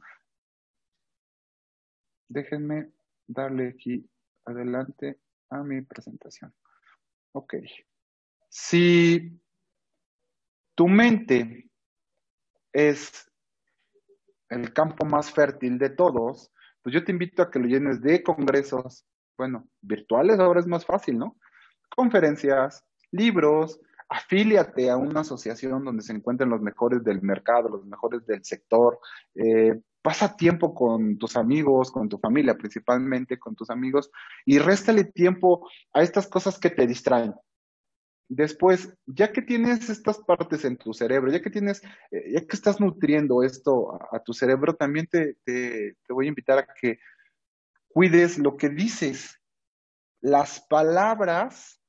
Déjenme 2.29 2.93
darle 3.27 3.69
aquí 3.69 4.09
adelante 4.45 5.19
a 5.51 5.63
mi 5.63 5.83
presentación. 5.83 6.55
Ok. 7.33 7.55
Si 8.49 9.41
tu 10.75 10.89
mente 10.89 11.71
es 12.73 13.31
el 14.49 14.73
campo 14.73 15.07
más 15.07 15.31
fértil 15.31 15.79
de 15.79 15.91
todos, 15.91 16.53
pues 16.83 16.95
yo 16.95 17.05
te 17.05 17.13
invito 17.13 17.43
a 17.43 17.51
que 17.51 17.59
lo 17.59 17.67
llenes 17.67 18.03
de 18.03 18.23
congresos, 18.23 19.07
bueno, 19.39 19.69
virtuales 19.81 20.39
ahora 20.39 20.61
es 20.61 20.67
más 20.67 20.85
fácil, 20.85 21.19
¿no? 21.19 21.39
Conferencias, 21.95 22.85
libros, 23.11 23.81
afíliate 24.13 24.91
a 24.91 24.97
una 24.97 25.21
asociación 25.21 25.85
donde 25.85 26.03
se 26.03 26.13
encuentren 26.13 26.51
los 26.51 26.61
mejores 26.61 27.03
del 27.03 27.23
mercado, 27.23 27.71
los 27.71 27.87
mejores 27.87 28.27
del 28.27 28.45
sector, 28.45 28.99
eh, 29.35 29.81
pasa 30.03 30.37
tiempo 30.37 30.75
con 30.75 31.17
tus 31.17 31.37
amigos, 31.37 31.91
con 31.91 32.09
tu 32.09 32.19
familia, 32.19 32.57
principalmente 32.57 33.39
con 33.39 33.55
tus 33.55 33.71
amigos, 33.71 34.11
y 34.45 34.59
réstale 34.59 35.05
tiempo 35.05 35.67
a 35.95 36.03
estas 36.03 36.27
cosas 36.29 36.59
que 36.59 36.69
te 36.69 36.87
distraen. 36.87 37.35
Después, 38.29 38.95
ya 39.07 39.33
que 39.33 39.43
tienes 39.43 39.89
estas 39.89 40.19
partes 40.19 40.65
en 40.65 40.77
tu 40.77 40.93
cerebro, 40.93 41.31
ya 41.31 41.41
que 41.41 41.51
tienes, 41.51 41.83
eh, 42.11 42.33
ya 42.33 42.41
que 42.41 42.57
estás 42.57 42.81
nutriendo 42.81 43.43
esto 43.43 43.99
a, 44.11 44.23
tu 44.23 44.33
cerebro, 44.35 44.75
también 44.75 45.07
te, 45.07 45.37
te, 45.45 45.97
voy 46.09 46.27
a 46.27 46.29
invitar 46.29 46.59
a 46.59 46.67
que 46.81 46.99
cuides 47.89 48.39
lo 48.39 48.57
que 48.57 48.69
dices. 48.69 49.39
Las 50.21 50.61
palabras, 50.61 51.82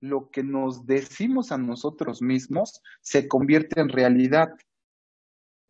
lo 0.00 0.30
que 0.30 0.42
nos 0.42 0.86
decimos 0.86 1.52
a 1.52 1.58
nosotros 1.58 2.22
mismos, 2.22 2.82
se 3.00 3.28
convierte 3.28 3.80
en 3.80 3.88
realidad. 3.88 4.54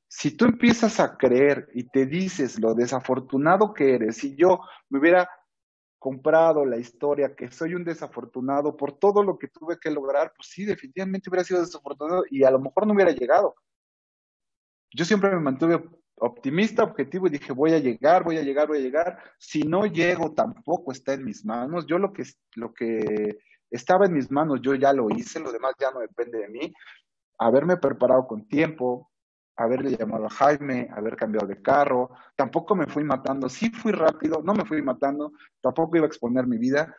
Si 0.08 0.36
tú 0.36 0.46
empiezas 0.46 1.00
a 1.00 1.16
creer 1.16 1.68
y 1.74 1.88
te 1.88 2.06
dices 2.06 2.58
lo 2.58 2.74
desafortunado 2.74 3.74
que 3.74 3.94
eres, 3.94 4.16
si 4.16 4.36
yo 4.36 4.60
me 4.88 4.98
hubiera 4.98 5.28
comprado 5.98 6.64
la 6.64 6.76
historia, 6.76 7.34
que 7.34 7.50
soy 7.50 7.74
un 7.74 7.84
desafortunado 7.84 8.76
por 8.76 8.98
todo 8.98 9.22
lo 9.22 9.38
que 9.38 9.48
tuve 9.48 9.78
que 9.78 9.90
lograr, 9.90 10.32
pues 10.36 10.48
sí, 10.48 10.64
definitivamente 10.64 11.28
hubiera 11.28 11.44
sido 11.44 11.60
desafortunado 11.60 12.24
y 12.30 12.44
a 12.44 12.50
lo 12.50 12.60
mejor 12.60 12.86
no 12.86 12.94
hubiera 12.94 13.12
llegado. 13.12 13.56
Yo 14.92 15.04
siempre 15.04 15.30
me 15.30 15.40
mantuve 15.40 15.82
optimista, 16.20 16.82
objetivo 16.82 17.26
y 17.26 17.30
dije, 17.30 17.52
voy 17.52 17.72
a 17.72 17.78
llegar, 17.78 18.24
voy 18.24 18.38
a 18.38 18.42
llegar, 18.42 18.68
voy 18.68 18.78
a 18.78 18.82
llegar. 18.82 19.18
Si 19.38 19.62
no 19.62 19.86
llego, 19.86 20.32
tampoco 20.32 20.92
está 20.92 21.14
en 21.14 21.24
mis 21.24 21.44
manos. 21.44 21.86
Yo 21.86 21.98
lo 21.98 22.12
que, 22.12 22.24
lo 22.54 22.72
que 22.72 23.38
estaba 23.70 24.06
en 24.06 24.14
mis 24.14 24.30
manos, 24.30 24.60
yo 24.62 24.74
ya 24.74 24.92
lo 24.92 25.10
hice, 25.10 25.40
lo 25.40 25.52
demás 25.52 25.74
ya 25.78 25.90
no 25.90 26.00
depende 26.00 26.38
de 26.38 26.48
mí. 26.48 26.74
Haberme 27.38 27.76
preparado 27.76 28.26
con 28.26 28.48
tiempo, 28.48 29.10
haberle 29.56 29.96
llamado 29.96 30.26
a 30.26 30.30
Jaime, 30.30 30.88
haber 30.92 31.16
cambiado 31.16 31.46
de 31.46 31.60
carro, 31.60 32.10
tampoco 32.36 32.76
me 32.76 32.86
fui 32.86 33.04
matando, 33.04 33.48
sí 33.48 33.70
fui 33.70 33.92
rápido, 33.92 34.40
no 34.42 34.54
me 34.54 34.64
fui 34.64 34.80
matando, 34.82 35.32
tampoco 35.60 35.96
iba 35.96 36.06
a 36.06 36.08
exponer 36.08 36.46
mi 36.46 36.58
vida. 36.58 36.94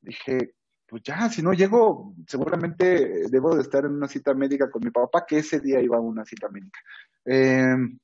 Dije, 0.00 0.54
pues 0.86 1.02
ya, 1.04 1.28
si 1.30 1.42
no 1.42 1.52
llego, 1.52 2.14
seguramente 2.26 3.28
debo 3.30 3.54
de 3.54 3.62
estar 3.62 3.84
en 3.84 3.92
una 3.92 4.08
cita 4.08 4.34
médica 4.34 4.70
con 4.70 4.82
mi 4.84 4.90
papá, 4.90 5.24
que 5.24 5.38
ese 5.38 5.60
día 5.60 5.80
iba 5.80 5.96
a 5.96 6.00
una 6.00 6.24
cita 6.24 6.48
médica. 6.48 6.80
Em, 7.24 7.98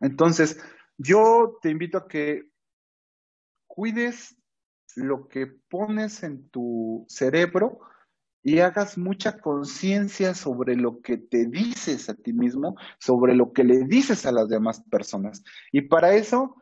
entonces, 0.00 0.58
yo 0.96 1.58
te 1.60 1.70
invito 1.70 1.98
a 1.98 2.08
que 2.08 2.48
cuides 3.66 4.36
lo 4.96 5.28
que 5.28 5.46
pones 5.46 6.22
en 6.22 6.48
tu 6.48 7.04
cerebro, 7.08 7.80
y 8.44 8.58
hagas 8.58 8.98
mucha 8.98 9.38
conciencia 9.38 10.34
sobre 10.34 10.76
lo 10.76 11.00
que 11.00 11.16
te 11.16 11.46
dices 11.46 12.10
a 12.10 12.14
ti 12.14 12.34
mismo, 12.34 12.76
sobre 12.98 13.34
lo 13.34 13.52
que 13.54 13.64
le 13.64 13.84
dices 13.84 14.26
a 14.26 14.32
las 14.32 14.48
demás 14.50 14.82
personas. 14.90 15.42
Y 15.72 15.80
para 15.80 16.14
eso 16.14 16.54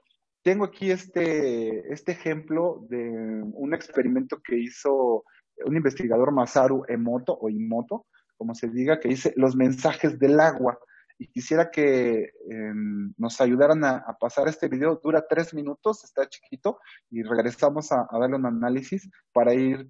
tengo 0.42 0.64
aquí 0.64 0.92
este, 0.92 1.92
este 1.92 2.12
ejemplo 2.12 2.86
de 2.88 3.42
un 3.52 3.74
experimento 3.74 4.40
que 4.40 4.58
hizo 4.58 5.24
un 5.64 5.76
investigador 5.76 6.32
Masaru 6.32 6.84
Emoto 6.86 7.36
o 7.40 7.48
Imoto, 7.48 8.06
como 8.36 8.54
se 8.54 8.68
diga, 8.68 9.00
que 9.00 9.08
dice 9.08 9.34
los 9.36 9.56
mensajes 9.56 10.20
del 10.20 10.38
agua. 10.38 10.78
Y 11.23 11.29
quisiera 11.29 11.71
que 11.71 12.33
em, 12.50 13.14
nos 13.17 13.41
ayudaran 13.41 13.85
a, 13.85 14.17
pasar 14.19 14.49
este 14.49 14.67
video. 14.67 15.00
Dura 15.00 15.25
tres 15.29 15.55
minutos, 15.55 16.02
está 16.02 16.29
chiquito, 16.29 16.81
y 17.11 17.23
regresamos 17.23 17.93
a, 17.93 18.09
a 18.11 18.19
darle 18.19 18.37
un 18.37 18.47
análisis 18.47 19.09
para 19.33 19.55
ir 19.55 19.88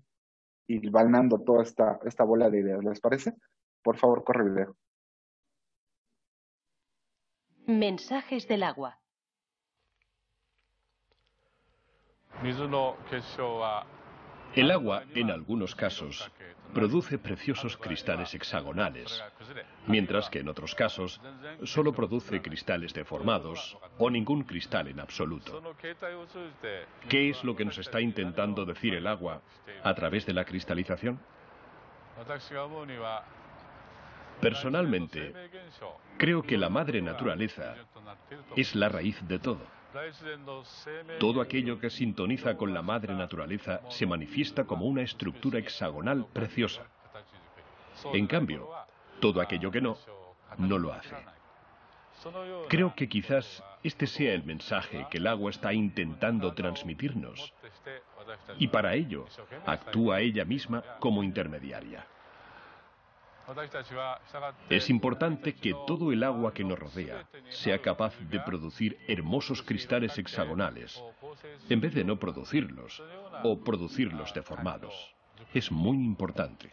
y 0.67 0.91
balnando 0.91 1.39
toda 1.39 1.63
esta, 1.63 1.99
esta 2.05 2.25
bola 2.25 2.51
de 2.51 2.61
ideas. 2.61 2.85
¿Les 2.85 3.01
parece? 3.01 3.35
Por 3.83 3.97
favor, 3.97 4.25
corre 4.25 4.51
video. 4.51 4.77
Mensajes 7.67 8.47
del 8.47 8.63
agua. 8.63 9.01
El 14.55 14.71
agua, 14.71 15.05
en 15.15 15.31
algunos 15.31 15.75
casos, 15.75 16.31
produce 16.75 17.19
preciosos 17.19 17.77
cristales 17.77 18.35
hexagonales, 18.35 19.23
mientras 19.87 20.29
que 20.29 20.41
en 20.41 20.49
otros 20.49 20.75
casos 20.75 21.21
solo 21.65 21.93
produce 21.93 22.43
cristales 22.43 22.93
deformados 22.93 23.79
o 23.99 24.11
ningún 24.11 24.45
cristal 24.45 24.89
en 24.89 25.01
absoluto. 25.01 25.63
¿Qué 27.09 27.31
es 27.31 27.43
lo 27.45 27.57
que 27.57 27.65
nos 27.65 27.79
está 27.79 28.01
intentando 28.01 28.67
decir 28.67 28.95
el 28.95 29.07
agua 29.07 29.41
a 29.83 29.95
través 29.95 30.27
de 30.27 30.35
la 30.35 30.45
cristalización? 30.45 31.19
Personalmente, 34.41 35.33
creo 36.19 36.43
que 36.43 36.59
la 36.59 36.69
madre 36.69 37.01
naturaleza 37.01 37.77
es 38.57 38.75
la 38.75 38.89
raíz 38.89 39.17
de 39.27 39.39
todo. 39.39 39.82
Todo 41.19 41.41
aquello 41.41 41.79
que 41.79 41.91
sintoniza 41.91 42.57
con 42.57 42.73
la 42.73 42.83
madre 42.83 43.15
naturaleza 43.15 43.81
se 43.89 44.07
manifiesta 44.07 44.65
como 44.65 44.87
una 44.87 45.03
estructura 45.03 45.59
hexagonal 45.59 46.27
preciosa. 46.33 46.83
En 48.13 48.27
cambio, 48.27 48.69
todo 49.21 49.41
aquello 49.41 49.71
que 49.71 49.81
no, 49.81 49.97
no 50.59 50.79
lo 50.79 50.93
hace. 50.93 51.17
Creo 52.69 52.95
que 52.95 53.09
quizás 53.09 53.63
este 53.83 54.07
sea 54.07 54.33
el 54.33 54.45
mensaje 54.45 55.07
que 55.11 55.19
el 55.19 55.27
agua 55.27 55.51
está 55.51 55.73
intentando 55.73 56.53
transmitirnos. 56.55 57.53
Y 58.59 58.69
para 58.69 58.95
ello, 58.95 59.27
actúa 59.67 60.21
ella 60.21 60.45
misma 60.45 60.83
como 61.01 61.23
intermediaria. 61.23 62.07
Es 64.69 64.91
importante 64.91 65.55
que 65.55 65.75
todo 65.87 66.13
el 66.13 66.23
agua 66.23 66.53
que 66.53 66.65
nos 66.65 66.79
rodea 66.79 67.29
sea 67.51 67.81
capaz 67.81 68.19
de 68.19 68.41
producir 68.41 68.99
hermosos 69.09 69.63
cristales 69.63 70.17
hexagonales, 70.19 71.03
en 71.69 71.81
vez 71.81 71.95
de 71.95 72.05
no 72.05 72.19
producirlos 72.19 73.03
o 73.43 73.59
producirlos 73.63 74.33
deformados. 74.35 75.15
Es 75.53 75.71
muy 75.71 75.97
importante. 75.97 76.73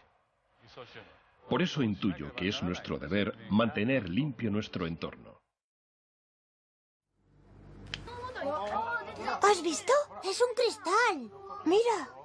Por 1.48 1.62
eso 1.62 1.82
intuyo 1.82 2.34
que 2.34 2.48
es 2.48 2.62
nuestro 2.62 2.98
deber 2.98 3.34
mantener 3.50 4.08
limpio 4.08 4.50
nuestro 4.50 4.86
entorno. 4.86 5.40
¿Has 9.42 9.62
visto? 9.62 9.92
Es 10.22 10.40
un 10.40 10.54
cristal. 10.54 11.30
Mira. 11.64 12.19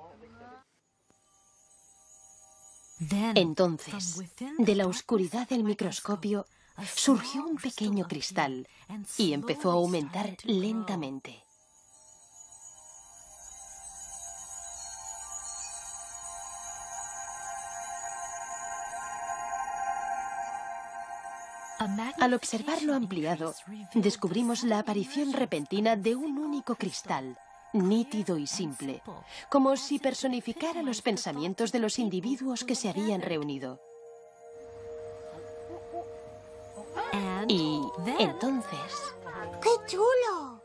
Entonces, 2.99 4.21
de 4.57 4.75
la 4.75 4.87
oscuridad 4.87 5.47
del 5.49 5.63
microscopio, 5.63 6.45
surgió 6.95 7.45
un 7.45 7.57
pequeño 7.57 8.07
cristal 8.07 8.67
y 9.17 9.33
empezó 9.33 9.71
a 9.71 9.73
aumentar 9.73 10.37
lentamente. 10.43 11.45
Al 22.19 22.33
observarlo 22.33 22.95
ampliado, 22.95 23.53
descubrimos 23.93 24.63
la 24.63 24.79
aparición 24.79 25.33
repentina 25.33 25.95
de 25.95 26.15
un 26.15 26.37
único 26.37 26.75
cristal, 26.75 27.37
nítido 27.75 28.37
y 28.37 28.47
simple, 28.47 29.01
como 29.49 29.75
si 29.77 29.99
personificara 29.99 30.81
los 30.81 31.01
pensamientos 31.01 31.71
de 31.71 31.79
los 31.79 31.99
individuos 31.99 32.63
que 32.63 32.75
se 32.75 32.89
habían 32.89 33.21
reunido. 33.21 33.79
Y 37.47 37.81
entonces... 38.19 39.13
¡Qué 39.61 39.69
chulo! 39.87 40.61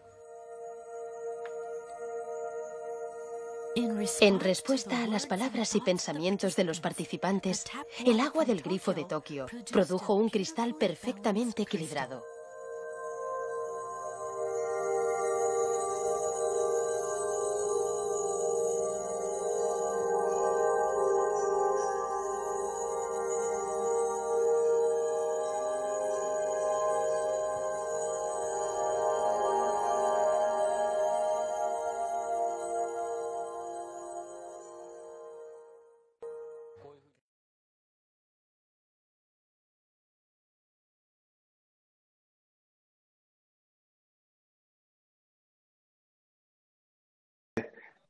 En 4.20 4.40
respuesta 4.40 5.04
a 5.04 5.06
las 5.06 5.26
palabras 5.26 5.74
y 5.74 5.80
pensamientos 5.80 6.56
de 6.56 6.64
los 6.64 6.80
participantes, 6.80 7.64
el 8.04 8.20
agua 8.20 8.44
del 8.44 8.62
grifo 8.62 8.92
de 8.92 9.04
Tokio 9.04 9.46
produjo 9.70 10.14
un 10.14 10.28
cristal 10.28 10.74
perfectamente 10.74 11.62
equilibrado. 11.62 12.22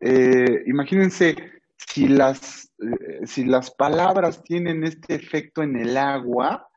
Eh, 0.00 0.62
imagínense 0.66 1.36
si 1.76 2.08
las, 2.08 2.72
eh, 2.78 3.26
si 3.26 3.44
las 3.44 3.70
palabras 3.70 4.42
tienen 4.42 4.82
este 4.84 5.14
efecto 5.14 5.62
en 5.62 5.76
el 5.76 5.96
agua, 5.96 6.68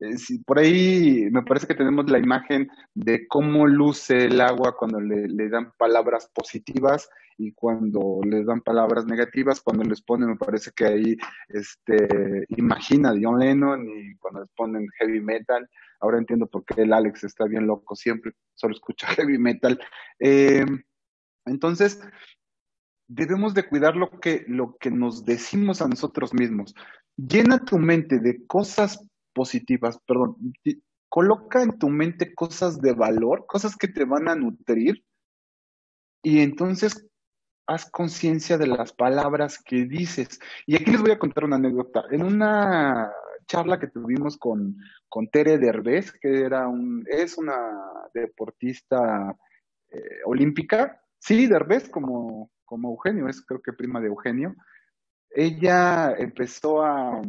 eh, 0.00 0.16
si 0.16 0.38
por 0.38 0.58
ahí 0.58 1.28
me 1.30 1.42
parece 1.42 1.66
que 1.66 1.74
tenemos 1.74 2.10
la 2.10 2.18
imagen 2.18 2.70
de 2.94 3.28
cómo 3.28 3.66
luce 3.66 4.24
el 4.24 4.40
agua 4.40 4.76
cuando 4.76 4.98
le, 5.00 5.48
dan 5.50 5.72
palabras 5.76 6.30
positivas 6.32 7.10
y 7.36 7.52
cuando 7.52 8.20
les 8.24 8.46
dan 8.46 8.62
palabras 8.62 9.04
negativas, 9.04 9.60
cuando 9.60 9.84
les 9.84 10.00
ponen, 10.00 10.30
me 10.30 10.36
parece 10.36 10.70
que 10.74 10.86
ahí 10.86 11.16
este, 11.48 12.46
imagina 12.48 13.14
John 13.20 13.38
Lennon 13.38 13.86
y 13.88 14.16
cuando 14.16 14.40
les 14.40 14.50
ponen 14.50 14.88
heavy 14.98 15.20
metal, 15.20 15.68
ahora 16.00 16.18
entiendo 16.18 16.46
por 16.46 16.64
qué 16.64 16.82
el 16.82 16.92
Alex 16.94 17.24
está 17.24 17.44
bien 17.44 17.66
loco 17.66 17.94
siempre, 17.94 18.32
solo 18.54 18.74
escucha 18.74 19.06
heavy 19.16 19.38
metal. 19.38 19.78
entonces, 21.46 22.00
debemos 23.10 23.54
de 23.54 23.68
cuidar 23.68 23.96
lo 23.96 24.08
que, 24.20 24.44
lo 24.46 24.76
que 24.78 24.90
nos 24.90 25.24
decimos 25.24 25.82
a 25.82 25.88
nosotros 25.88 26.32
mismos. 26.32 26.74
Llena 27.16 27.64
tu 27.64 27.76
mente 27.78 28.20
de 28.20 28.46
cosas 28.46 29.04
positivas, 29.32 29.98
perdón, 30.06 30.36
coloca 31.08 31.62
en 31.62 31.76
tu 31.76 31.88
mente 31.88 32.34
cosas 32.34 32.80
de 32.80 32.92
valor, 32.92 33.46
cosas 33.46 33.76
que 33.76 33.88
te 33.88 34.04
van 34.04 34.28
a 34.28 34.36
nutrir 34.36 35.04
y 36.22 36.40
entonces 36.40 37.04
haz 37.66 37.90
conciencia 37.90 38.56
de 38.58 38.68
las 38.68 38.92
palabras 38.92 39.58
que 39.58 39.84
dices. 39.86 40.38
Y 40.66 40.76
aquí 40.76 40.92
les 40.92 41.00
voy 41.00 41.10
a 41.10 41.18
contar 41.18 41.44
una 41.44 41.56
anécdota. 41.56 42.04
En 42.10 42.22
una 42.22 43.10
charla 43.46 43.80
que 43.80 43.88
tuvimos 43.88 44.38
con, 44.38 44.76
con 45.08 45.28
Tere 45.28 45.58
Derbez, 45.58 46.12
que 46.12 46.42
era 46.42 46.68
un, 46.68 47.04
es 47.08 47.36
una 47.36 47.58
deportista 48.14 49.36
eh, 49.90 50.20
olímpica, 50.24 51.00
sí, 51.18 51.46
Derbez, 51.46 51.88
como, 51.88 52.50
como 52.70 52.90
Eugenio, 52.90 53.28
es 53.28 53.44
creo 53.44 53.60
que 53.60 53.72
prima 53.72 54.00
de 54.00 54.06
Eugenio, 54.06 54.54
ella 55.28 56.12
empezó 56.16 56.84
a 56.84 57.20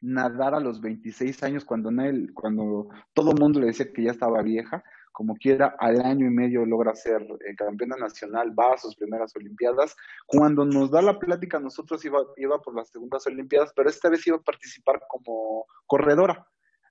nadar 0.00 0.54
a 0.54 0.60
los 0.60 0.80
26 0.80 1.42
años 1.42 1.66
cuando, 1.66 1.90
él, 2.02 2.32
cuando 2.32 2.88
todo 3.12 3.32
el 3.32 3.38
mundo 3.38 3.60
le 3.60 3.66
decía 3.66 3.92
que 3.92 4.04
ya 4.04 4.12
estaba 4.12 4.40
vieja, 4.40 4.82
como 5.12 5.34
quiera, 5.34 5.76
al 5.78 6.00
año 6.00 6.26
y 6.26 6.30
medio 6.30 6.64
logra 6.64 6.94
ser 6.94 7.20
eh, 7.20 7.54
campeona 7.54 7.96
nacional, 7.96 8.58
va 8.58 8.72
a 8.72 8.78
sus 8.78 8.96
primeras 8.96 9.36
Olimpiadas. 9.36 9.94
Cuando 10.26 10.64
nos 10.64 10.90
da 10.90 11.02
la 11.02 11.18
plática, 11.18 11.60
nosotros 11.60 12.02
iba, 12.06 12.20
iba 12.38 12.62
por 12.62 12.74
las 12.74 12.88
segundas 12.88 13.26
Olimpiadas, 13.26 13.74
pero 13.76 13.90
esta 13.90 14.08
vez 14.08 14.26
iba 14.26 14.38
a 14.38 14.42
participar 14.42 15.02
como 15.10 15.66
corredora. 15.86 16.46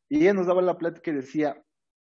Y 0.08 0.20
ella 0.22 0.36
nos 0.36 0.46
daba 0.46 0.62
la 0.62 0.78
plática 0.78 1.10
y 1.10 1.16
decía, 1.16 1.60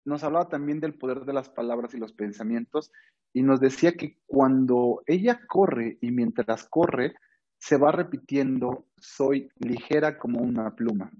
nos 0.08 0.24
hablaba 0.24 0.48
también 0.48 0.80
del 0.80 0.94
poder 0.94 1.20
de 1.20 1.32
las 1.32 1.48
palabras 1.48 1.94
y 1.94 1.98
los 1.98 2.12
pensamientos 2.12 2.90
y 3.32 3.42
nos 3.42 3.60
decía 3.60 3.92
que 3.92 4.18
cuando 4.26 5.02
ella 5.06 5.40
corre 5.46 5.98
y 6.00 6.10
mientras 6.10 6.64
corre, 6.64 7.14
se 7.58 7.76
va 7.76 7.92
repitiendo, 7.92 8.86
soy 8.96 9.50
ligera 9.58 10.18
como 10.18 10.40
una 10.40 10.74
pluma. 10.74 11.10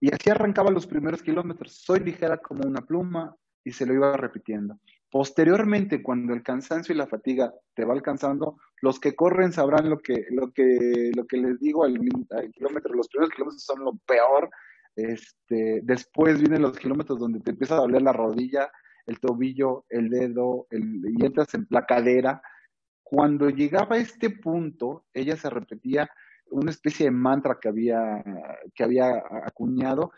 Y 0.00 0.12
así 0.12 0.30
arrancaba 0.30 0.70
los 0.70 0.86
primeros 0.86 1.22
kilómetros, 1.22 1.72
soy 1.72 2.00
ligera 2.00 2.38
como 2.38 2.66
una 2.66 2.80
pluma, 2.80 3.36
y 3.64 3.72
se 3.72 3.86
lo 3.86 3.94
iba 3.94 4.16
repitiendo. 4.16 4.78
Posteriormente, 5.10 6.02
cuando 6.02 6.32
el 6.32 6.42
cansancio 6.42 6.94
y 6.94 6.98
la 6.98 7.06
fatiga 7.06 7.52
te 7.74 7.84
va 7.84 7.92
alcanzando, 7.92 8.58
los 8.80 8.98
que 8.98 9.14
corren 9.14 9.52
sabrán 9.52 9.90
lo 9.90 9.98
que, 9.98 10.26
lo 10.30 10.52
que, 10.52 11.12
lo 11.14 11.26
que 11.26 11.36
les 11.36 11.60
digo 11.60 11.84
al, 11.84 11.98
al 12.30 12.50
kilómetro. 12.50 12.94
Los 12.94 13.08
primeros 13.08 13.34
kilómetros 13.34 13.62
son 13.62 13.84
lo 13.84 13.92
peor. 14.06 14.50
Este, 14.94 15.80
después 15.82 16.38
vienen 16.40 16.62
los 16.62 16.78
kilómetros 16.78 17.18
donde 17.18 17.40
te 17.40 17.50
empieza 17.50 17.74
a 17.74 17.80
doler 17.80 18.02
la 18.02 18.12
rodilla, 18.12 18.70
el 19.06 19.18
tobillo, 19.18 19.84
el 19.88 20.08
dedo, 20.10 20.66
y 20.70 21.24
entras 21.24 21.54
en 21.54 21.66
la 21.70 21.86
cadera. 21.86 22.42
Cuando 23.02 23.50
llegaba 23.50 23.96
a 23.96 23.98
este 23.98 24.30
punto, 24.30 25.06
ella 25.12 25.36
se 25.36 25.50
repetía 25.50 26.08
una 26.50 26.70
especie 26.70 27.06
de 27.06 27.12
mantra 27.12 27.58
que 27.60 27.68
había, 27.68 28.22
que 28.74 28.84
había 28.84 29.22
acuñado, 29.44 30.12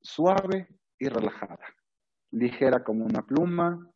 suave 0.00 0.68
y 0.98 1.08
relajada, 1.08 1.58
ligera 2.32 2.82
como 2.82 3.04
una 3.04 3.22
pluma, 3.22 3.90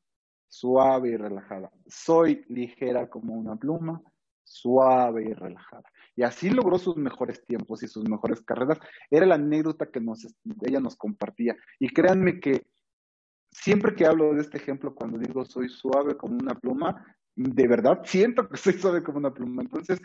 suave 0.49 1.11
y 1.11 1.17
relajada. 1.17 1.71
Soy 1.87 2.45
ligera 2.49 3.09
como 3.09 3.35
una 3.35 3.57
pluma, 3.57 4.03
suave 4.45 5.25
y 5.25 5.33
relajada. 5.33 5.91
Y 6.17 6.23
así 6.23 6.51
logró 6.51 6.79
sus 6.79 6.97
mejores 6.97 7.45
tiempos 7.45 7.83
y 7.83 7.89
sus 7.89 8.09
mejores 8.09 8.41
carreras. 8.43 8.79
Era 9.11 9.27
la 9.27 9.35
anécdota 9.35 9.91
que 9.91 10.01
nos, 10.01 10.27
ella 10.63 10.81
nos 10.81 10.97
compartía. 10.97 11.57
Y 11.81 11.89
créanme 11.89 12.39
que 12.39 12.67
siempre 13.51 13.95
que 13.95 14.07
hablo 14.07 14.35
de 14.35 14.43
este 14.43 14.59
ejemplo, 14.59 14.95
cuando 14.95 15.19
digo 15.19 15.45
soy 15.45 15.69
suave 15.69 16.17
como 16.17 16.35
una 16.35 16.55
pluma, 16.55 17.05
de 17.35 17.67
verdad 17.67 18.03
siento 18.05 18.49
que 18.49 18.57
soy 18.57 18.75
suave 18.75 19.03
como 19.03 19.19
una 19.19 19.35
pluma. 19.35 19.63
Entonces, 19.63 20.01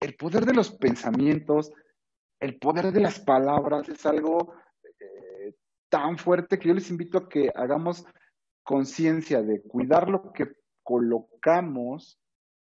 el 0.00 0.16
poder 0.16 0.46
de 0.46 0.54
los 0.54 0.72
pensamientos, 0.72 1.72
el 2.40 2.58
poder 2.58 2.90
de 2.90 3.00
las 3.00 3.20
palabras 3.20 3.88
es 3.88 4.04
algo 4.06 4.54
eh, 4.98 5.54
tan 5.88 6.18
fuerte 6.18 6.58
que 6.58 6.68
yo 6.68 6.74
les 6.74 6.90
invito 6.90 7.18
a 7.18 7.28
que 7.28 7.52
hagamos 7.54 8.04
conciencia 8.62 9.42
de 9.42 9.62
cuidar 9.62 10.08
lo 10.08 10.32
que 10.32 10.48
colocamos, 10.82 12.18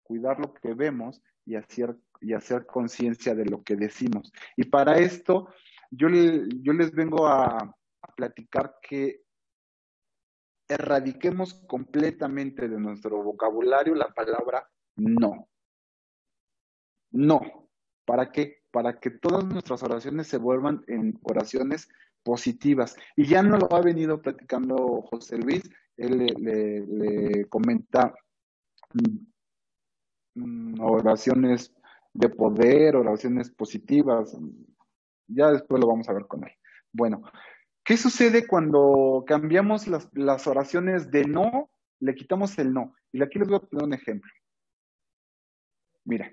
cuidar 0.05 0.39
lo 0.39 0.53
que 0.53 0.73
vemos 0.73 1.21
y 1.45 1.55
hacer, 1.55 1.97
y 2.21 2.33
hacer 2.33 2.65
conciencia 2.65 3.35
de 3.35 3.45
lo 3.45 3.63
que 3.63 3.75
decimos. 3.75 4.31
Y 4.55 4.65
para 4.65 4.97
esto, 4.97 5.49
yo, 5.91 6.07
yo 6.09 6.73
les 6.73 6.91
vengo 6.91 7.27
a, 7.27 7.75
platicar 8.15 8.77
que 8.81 9.23
erradiquemos 10.69 11.55
completamente 11.67 12.69
de 12.69 12.79
nuestro 12.79 13.21
vocabulario 13.21 13.93
la 13.95 14.13
palabra 14.13 14.69
no. 14.95 15.49
No. 17.11 17.67
¿Para 18.05 18.31
qué? 18.31 18.61
Para 18.71 18.99
que 18.99 19.09
todas 19.09 19.43
nuestras 19.43 19.81
oraciones 19.83 20.27
se 20.27 20.37
vuelvan 20.37 20.83
en 20.87 21.19
oraciones 21.23 21.89
positivas. 22.23 22.95
Y 23.15 23.25
ya 23.25 23.41
no 23.41 23.57
lo 23.57 23.73
ha 23.73 23.81
venido 23.81 24.21
platicando 24.21 25.01
José 25.09 25.37
Luis, 25.37 25.63
él 25.97 26.17
le, 26.17 27.45
comenta 27.45 28.13
oraciones 30.79 31.73
de 32.13 32.29
poder, 32.29 32.95
oraciones 32.95 33.49
positivas. 33.51 34.37
Ya 35.27 35.51
después 35.51 35.81
lo 35.81 35.87
vamos 35.87 36.07
a 36.09 36.13
ver 36.13 36.27
con 36.27 36.43
él. 36.43 36.51
Bueno, 36.91 37.23
¿qué 37.83 37.97
sucede 37.97 38.47
cuando 38.47 39.23
cambiamos 39.27 39.87
las, 39.87 40.09
las 40.13 40.47
oraciones 40.47 41.11
de 41.11 41.25
no, 41.25 41.69
le 41.99 42.15
quitamos 42.15 42.57
el 42.57 42.73
no? 42.73 42.95
Y 43.11 43.23
aquí 43.23 43.39
les 43.39 43.47
voy 43.47 43.57
a 43.57 43.59
poner 43.59 43.85
un 43.85 43.93
ejemplo. 43.93 44.31
Mira, 46.05 46.31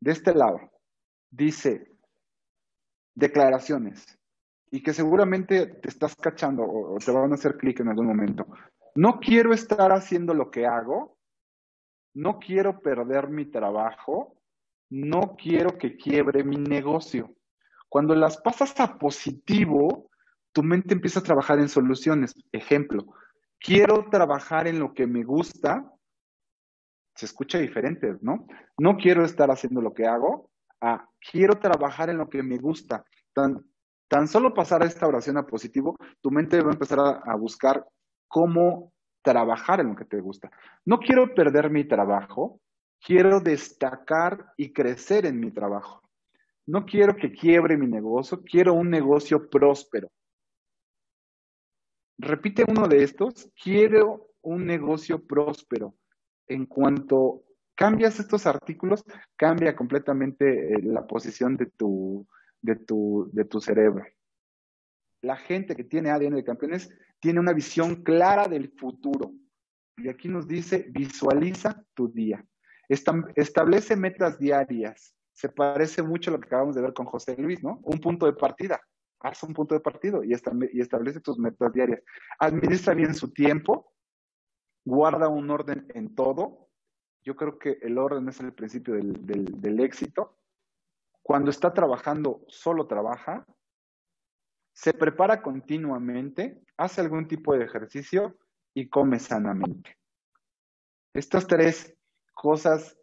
de 0.00 0.12
este 0.12 0.34
lado, 0.34 0.60
dice 1.30 1.96
declaraciones 3.14 4.18
y 4.70 4.82
que 4.82 4.92
seguramente 4.92 5.66
te 5.66 5.88
estás 5.88 6.14
cachando 6.16 6.62
o, 6.64 6.98
te 6.98 7.10
van 7.10 7.32
a 7.32 7.34
hacer 7.34 7.56
clic 7.56 7.80
en 7.80 7.88
algún 7.88 8.06
momento. 8.06 8.46
No 8.94 9.20
quiero 9.20 9.52
estar 9.52 9.92
haciendo 9.92 10.34
lo 10.34 10.50
que 10.50 10.66
hago, 10.66 11.15
no 12.16 12.38
quiero 12.38 12.80
perder 12.80 13.28
mi 13.28 13.44
trabajo, 13.44 14.38
no 14.88 15.36
quiero 15.36 15.76
que 15.76 15.98
quiebre 15.98 16.44
mi 16.44 16.56
negocio. 16.56 17.36
Cuando 17.90 18.14
las 18.14 18.38
pasas 18.38 18.80
a 18.80 18.96
positivo, 18.96 20.08
tu 20.52 20.62
mente 20.62 20.94
empieza 20.94 21.20
a 21.20 21.22
trabajar 21.22 21.58
en 21.58 21.68
soluciones. 21.68 22.34
Ejemplo, 22.52 23.04
quiero 23.60 24.08
trabajar 24.10 24.66
en 24.66 24.78
lo 24.78 24.94
que 24.94 25.06
me 25.06 25.24
gusta, 25.24 25.92
se 27.14 27.26
escucha 27.26 27.58
diferente, 27.58 28.16
¿no? 28.22 28.46
No 28.78 28.96
quiero 28.96 29.22
estar 29.22 29.50
haciendo 29.50 29.82
lo 29.82 29.92
que 29.92 30.06
hago, 30.06 30.50
a 30.80 31.06
quiero 31.30 31.58
trabajar 31.58 32.08
en 32.08 32.16
lo 32.16 32.30
que 32.30 32.42
me 32.42 32.56
gusta. 32.56 33.04
Tan, 33.34 33.62
tan 34.08 34.26
solo 34.26 34.54
pasar 34.54 34.82
a 34.82 34.86
esta 34.86 35.06
oración 35.06 35.36
a 35.36 35.46
positivo, 35.46 35.96
tu 36.22 36.30
mente 36.30 36.62
va 36.62 36.70
a 36.70 36.72
empezar 36.72 36.98
a 36.98 37.36
buscar 37.36 37.86
cómo 38.26 38.94
trabajar 39.26 39.80
en 39.80 39.88
lo 39.88 39.96
que 39.96 40.04
te 40.04 40.20
gusta. 40.20 40.52
No 40.84 41.00
quiero 41.00 41.34
perder 41.34 41.68
mi 41.68 41.82
trabajo, 41.82 42.60
quiero 43.04 43.40
destacar 43.40 44.52
y 44.56 44.72
crecer 44.72 45.26
en 45.26 45.40
mi 45.40 45.50
trabajo. 45.50 46.00
No 46.64 46.86
quiero 46.86 47.16
que 47.16 47.32
quiebre 47.32 47.76
mi 47.76 47.88
negocio, 47.88 48.40
quiero 48.44 48.74
un 48.74 48.88
negocio 48.88 49.50
próspero. 49.50 50.08
Repite 52.18 52.64
uno 52.68 52.86
de 52.86 53.02
estos, 53.02 53.50
quiero 53.60 54.28
un 54.42 54.64
negocio 54.64 55.18
próspero 55.26 55.96
en 56.46 56.66
cuanto 56.66 57.42
cambias 57.74 58.20
estos 58.20 58.46
artículos, 58.46 59.04
cambia 59.34 59.74
completamente 59.74 60.72
eh, 60.72 60.82
la 60.84 61.04
posición 61.04 61.56
de 61.56 61.66
tu, 61.66 62.24
de 62.62 62.76
tu, 62.76 63.28
de 63.32 63.44
tu 63.44 63.60
cerebro. 63.60 64.04
La 65.20 65.36
gente 65.36 65.74
que 65.74 65.82
tiene 65.82 66.10
ADN 66.10 66.36
de 66.36 66.44
campeones 66.44 66.96
tiene 67.20 67.40
una 67.40 67.52
visión 67.52 68.02
clara 68.02 68.48
del 68.48 68.72
futuro. 68.76 69.32
Y 69.96 70.08
aquí 70.08 70.28
nos 70.28 70.46
dice, 70.46 70.86
visualiza 70.90 71.82
tu 71.94 72.08
día. 72.08 72.44
Establece 72.88 73.96
metas 73.96 74.38
diarias. 74.38 75.14
Se 75.32 75.48
parece 75.48 76.02
mucho 76.02 76.30
a 76.30 76.34
lo 76.34 76.40
que 76.40 76.46
acabamos 76.46 76.74
de 76.74 76.82
ver 76.82 76.92
con 76.92 77.06
José 77.06 77.36
Luis, 77.36 77.62
¿no? 77.62 77.80
Un 77.82 77.98
punto 77.98 78.26
de 78.26 78.32
partida. 78.32 78.80
Haz 79.20 79.42
un 79.42 79.54
punto 79.54 79.74
de 79.74 79.80
partido 79.80 80.22
y 80.22 80.32
establece 80.32 81.20
tus 81.20 81.38
metas 81.38 81.72
diarias. 81.72 82.02
Administra 82.38 82.94
bien 82.94 83.14
su 83.14 83.32
tiempo, 83.32 83.92
guarda 84.84 85.28
un 85.28 85.50
orden 85.50 85.86
en 85.94 86.14
todo. 86.14 86.68
Yo 87.24 87.34
creo 87.34 87.58
que 87.58 87.78
el 87.82 87.98
orden 87.98 88.28
es 88.28 88.40
el 88.40 88.52
principio 88.52 88.94
del, 88.94 89.80
éxito. 89.80 90.38
Cuando 91.22 91.50
está 91.50 91.74
trabajando, 91.74 92.44
solo 92.46 92.86
trabaja. 92.86 93.44
Se 94.76 94.92
prepara 94.92 95.40
continuamente, 95.40 96.60
hace 96.76 97.00
algún 97.00 97.26
tipo 97.26 97.54
de 97.54 97.64
ejercicio 97.64 98.36
y 98.74 98.90
come 98.90 99.18
sanamente. 99.18 99.96
Estas 101.14 101.46
tres 101.46 101.96
cosas 102.34 102.94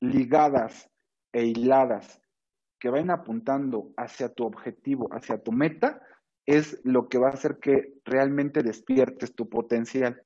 ligadas 0.00 0.90
e 1.32 1.44
hiladas 1.44 2.18
que 2.78 2.88
vayan 2.88 3.10
apuntando 3.10 3.92
hacia 3.98 4.32
tu 4.32 4.46
objetivo, 4.46 5.06
hacia 5.12 5.42
tu 5.42 5.52
meta, 5.52 6.00
es 6.46 6.80
lo 6.82 7.10
que 7.10 7.18
va 7.18 7.28
a 7.28 7.34
hacer 7.34 7.58
que 7.58 8.00
realmente 8.06 8.62
despiertes 8.62 9.34
tu 9.34 9.50
potencial. 9.50 10.22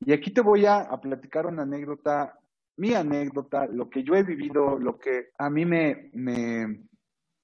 Y 0.00 0.12
aquí 0.12 0.30
te 0.30 0.42
voy 0.42 0.66
a, 0.66 0.90
platicar 1.00 1.46
una 1.46 1.62
anécdota, 1.62 2.38
mi 2.76 2.92
anécdota, 2.92 3.66
lo 3.66 3.88
que 3.88 4.04
yo 4.04 4.14
he 4.14 4.24
vivido, 4.24 4.78
lo 4.78 4.98
que 4.98 5.30
a 5.38 5.48
mí 5.48 5.64
me, 5.64 6.10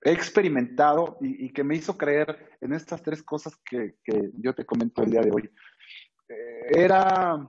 he 0.07 0.12
experimentado 0.12 1.19
y, 1.21 1.53
que 1.53 1.64
me 1.64 1.75
hizo 1.75 1.99
creer 1.99 2.57
en 2.61 2.73
estas 2.73 3.03
tres 3.03 3.25
cosas 3.25 3.57
que, 3.64 3.97
yo 4.35 4.55
te 4.55 4.64
comento 4.64 5.03
el 5.03 5.11
día 5.11 5.21
de 5.21 5.33
hoy. 5.33 5.51
Eh, 6.29 6.71
era 6.77 7.49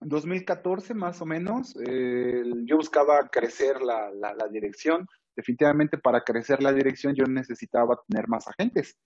2014 0.00 0.92
más 0.92 1.22
o 1.22 1.26
menos, 1.26 1.74
yo 2.64 2.76
buscaba 2.76 3.26
crecer 3.30 3.80
la, 3.80 4.48
dirección. 4.50 5.06
Definitivamente 5.34 5.96
para 5.96 6.22
crecer 6.22 6.62
la 6.62 6.72
dirección 6.72 7.14
yo 7.14 7.24
necesitaba 7.24 7.98
tener 8.06 8.28
más 8.28 8.46
agentes. 8.46 8.98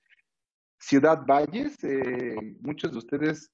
Ciudad 0.81 1.25
Valles, 1.25 1.83
eh, 1.85 2.57
muchos 2.61 2.91
de 2.91 2.99
ustedes 2.99 3.53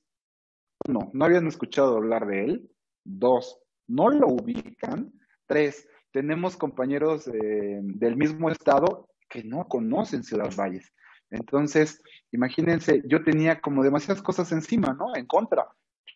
uno, 0.86 1.10
no 1.12 1.24
habían 1.24 1.46
escuchado 1.46 1.96
hablar 1.96 2.26
de 2.26 2.44
él. 2.44 2.70
Dos, 3.04 3.60
no 3.86 4.08
lo 4.08 4.28
ubican. 4.28 5.12
Tres, 5.46 5.86
tenemos 6.10 6.56
compañeros 6.56 7.28
eh, 7.28 7.80
del 7.82 8.16
mismo 8.16 8.50
estado 8.50 9.08
que 9.28 9.44
no 9.44 9.66
conocen 9.68 10.24
Ciudad 10.24 10.54
Valles. 10.56 10.92
Entonces, 11.30 12.02
imagínense, 12.32 13.02
yo 13.06 13.22
tenía 13.24 13.60
como 13.60 13.82
demasiadas 13.82 14.22
cosas 14.22 14.52
encima, 14.52 14.94
¿no? 14.94 15.14
En 15.16 15.26
contra. 15.26 15.66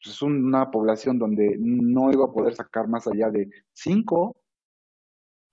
Es 0.05 0.23
una 0.23 0.71
población 0.71 1.19
donde 1.19 1.57
no 1.59 2.11
iba 2.11 2.25
a 2.25 2.33
poder 2.33 2.55
sacar 2.55 2.89
más 2.89 3.07
allá 3.07 3.31
de 3.31 3.51
cinco, 3.73 4.37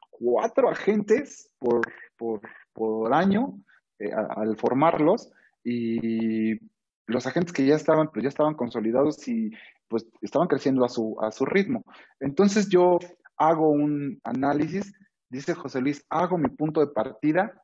cuatro 0.10 0.70
agentes 0.70 1.50
por, 1.60 1.82
por, 2.16 2.42
por 2.74 3.14
año 3.14 3.60
eh, 4.00 4.12
al 4.14 4.56
formarlos 4.58 5.32
y 5.64 6.60
los 7.08 7.26
agentes 7.26 7.54
que 7.54 7.66
ya 7.66 7.76
estaban, 7.76 8.10
pues 8.12 8.24
ya 8.24 8.30
estaban 8.30 8.54
consolidados 8.54 9.28
y 9.28 9.52
pues 9.88 10.06
estaban 10.22 10.48
creciendo 10.48 10.86
a 10.86 10.90
su, 10.90 11.18
a 11.22 11.32
su 11.32 11.46
ritmo. 11.46 11.84
Entonces 12.20 12.70
yo 12.70 13.00
hago 13.38 13.70
un 13.70 14.20
análisis, 14.24 14.94
dice 15.30 15.54
José 15.54 15.82
Luis, 15.82 16.06
hago 16.10 16.38
mi 16.38 16.50
punto 16.50 16.80
de 16.80 16.94
partida, 16.94 17.62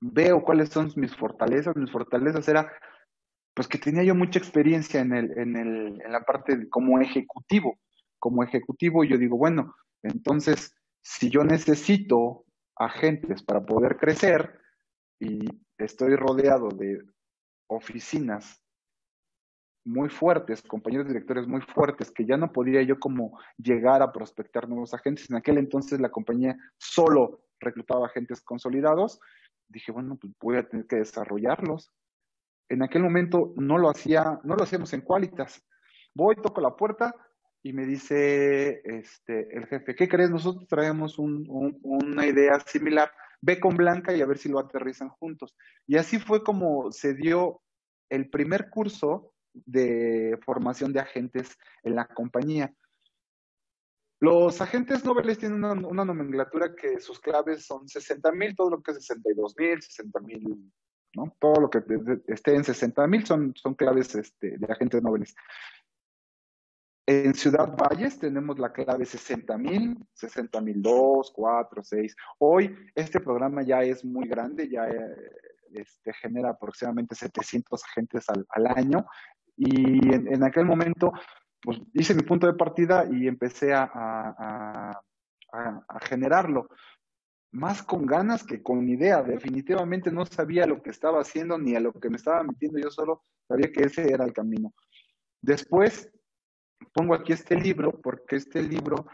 veo 0.00 0.42
cuáles 0.42 0.70
son 0.70 0.92
mis 0.96 1.14
fortalezas. 1.16 1.76
Mis 1.76 1.90
fortalezas 1.90 2.46
era, 2.48 2.72
pues 3.54 3.68
que 3.68 3.78
tenía 3.78 4.02
yo 4.02 4.14
mucha 4.14 4.38
experiencia 4.38 5.00
en, 5.00 5.12
el, 5.14 5.38
en, 5.38 5.56
el, 5.56 6.00
en 6.04 6.12
la 6.12 6.22
parte 6.22 6.68
como 6.68 7.00
ejecutivo. 7.00 7.78
Como 8.18 8.42
ejecutivo 8.42 9.04
yo 9.04 9.16
digo, 9.16 9.36
bueno, 9.36 9.74
entonces 10.02 10.74
si 11.02 11.30
yo 11.30 11.44
necesito 11.44 12.44
agentes 12.76 13.42
para 13.42 13.64
poder 13.64 13.96
crecer 13.96 14.60
y 15.20 15.44
estoy 15.78 16.16
rodeado 16.16 16.68
de 16.68 17.02
oficinas 17.68 18.62
muy 19.88 20.10
fuertes, 20.10 20.62
compañeros 20.62 21.08
directores 21.08 21.46
muy 21.46 21.62
fuertes, 21.62 22.10
que 22.10 22.26
ya 22.26 22.36
no 22.36 22.52
podía 22.52 22.82
yo 22.82 23.00
como 23.00 23.38
llegar 23.56 24.02
a 24.02 24.12
prospectar 24.12 24.68
nuevos 24.68 24.92
agentes. 24.92 25.30
En 25.30 25.36
aquel 25.36 25.56
entonces 25.56 25.98
la 25.98 26.10
compañía 26.10 26.56
solo 26.76 27.40
reclutaba 27.58 28.06
agentes 28.06 28.42
consolidados. 28.42 29.18
Dije, 29.66 29.90
bueno, 29.90 30.18
pues 30.20 30.34
voy 30.40 30.58
a 30.58 30.68
tener 30.68 30.86
que 30.86 30.96
desarrollarlos. 30.96 31.90
En 32.68 32.82
aquel 32.82 33.02
momento 33.02 33.54
no 33.56 33.78
lo 33.78 33.88
hacía, 33.88 34.38
no 34.44 34.56
lo 34.56 34.64
hacíamos 34.64 34.92
en 34.92 35.00
Qualitas. 35.00 35.64
Voy, 36.14 36.36
toco 36.36 36.60
la 36.60 36.76
puerta 36.76 37.14
y 37.62 37.72
me 37.72 37.86
dice 37.86 38.82
este, 38.84 39.56
el 39.56 39.66
jefe, 39.66 39.94
¿qué 39.94 40.06
crees? 40.06 40.30
Nosotros 40.30 40.68
traemos 40.68 41.18
una 41.18 42.26
idea 42.26 42.60
similar, 42.60 43.10
ve 43.40 43.58
con 43.58 43.74
Blanca 43.74 44.14
y 44.14 44.20
a 44.20 44.26
ver 44.26 44.36
si 44.36 44.50
lo 44.50 44.58
aterrizan 44.58 45.08
juntos. 45.08 45.56
Y 45.86 45.96
así 45.96 46.18
fue 46.18 46.44
como 46.44 46.92
se 46.92 47.14
dio 47.14 47.62
el 48.10 48.28
primer 48.28 48.68
curso 48.68 49.32
de 49.66 50.38
formación 50.44 50.92
de 50.92 51.00
agentes 51.00 51.58
en 51.82 51.96
la 51.96 52.06
compañía. 52.06 52.72
Los 54.20 54.60
agentes 54.60 55.04
nobles 55.04 55.38
tienen 55.38 55.64
una, 55.64 56.04
nomenclatura 56.04 56.74
que 56.74 56.98
sus 56.98 57.20
claves 57.20 57.64
son 57.64 57.86
60 57.86 58.32
mil, 58.32 58.56
todo 58.56 58.70
lo 58.70 58.82
que 58.82 58.90
es 58.90 59.06
62 59.06 59.54
mil, 59.56 59.80
60 59.80 60.20
mil, 60.20 60.72
¿no? 61.14 61.36
Todo 61.38 61.60
lo 61.60 61.70
que 61.70 61.82
esté 62.26 62.56
en 62.56 62.64
60 62.64 63.06
mil 63.06 63.24
son, 63.24 63.52
claves 63.76 64.16
este, 64.16 64.58
de 64.58 64.72
agentes 64.72 65.02
nobles. 65.02 65.36
En 67.06 67.32
Ciudad 67.34 67.74
Valles 67.76 68.18
tenemos 68.18 68.58
la 68.58 68.72
clave 68.72 69.06
60 69.06 69.56
mil, 69.56 69.96
60 70.14 70.60
mil 70.62 70.82
2, 70.82 71.32
4, 71.32 71.82
6. 71.84 72.16
Hoy 72.38 72.76
este 72.96 73.20
programa 73.20 73.62
ya 73.62 73.82
es 73.82 74.04
muy 74.04 74.26
grande, 74.28 74.68
ya 74.68 74.88
este, 75.70 76.12
genera 76.12 76.50
aproximadamente 76.50 77.14
700 77.14 77.84
agentes 77.84 78.26
al 78.28 78.66
año. 78.66 79.06
Y 79.58 80.14
en, 80.14 80.44
aquel 80.44 80.64
momento 80.64 81.12
pues 81.60 81.80
hice 81.92 82.14
mi 82.14 82.22
punto 82.22 82.46
de 82.46 82.54
partida 82.54 83.04
y 83.10 83.26
empecé 83.26 83.74
a, 83.74 83.90
a, 83.92 85.02
a, 85.52 86.00
generarlo. 86.00 86.68
Más 87.50 87.82
con 87.82 88.06
ganas 88.06 88.44
que 88.44 88.62
con 88.62 88.88
idea. 88.88 89.22
Definitivamente 89.22 90.12
no 90.12 90.24
sabía 90.24 90.66
lo 90.66 90.80
que 90.80 90.90
estaba 90.90 91.20
haciendo 91.20 91.58
ni 91.58 91.74
a 91.74 91.80
lo 91.80 91.92
que 91.92 92.08
me 92.08 92.16
estaba 92.16 92.44
metiendo. 92.44 92.78
Yo 92.78 92.90
solo 92.90 93.24
sabía 93.48 93.72
que 93.72 93.82
ese 93.82 94.12
era 94.12 94.24
el 94.24 94.32
camino. 94.32 94.72
Después 95.42 96.08
pongo 96.92 97.14
aquí 97.14 97.32
este 97.32 97.56
libro 97.56 98.00
porque 98.00 98.36
este 98.36 98.62
libro, 98.62 99.06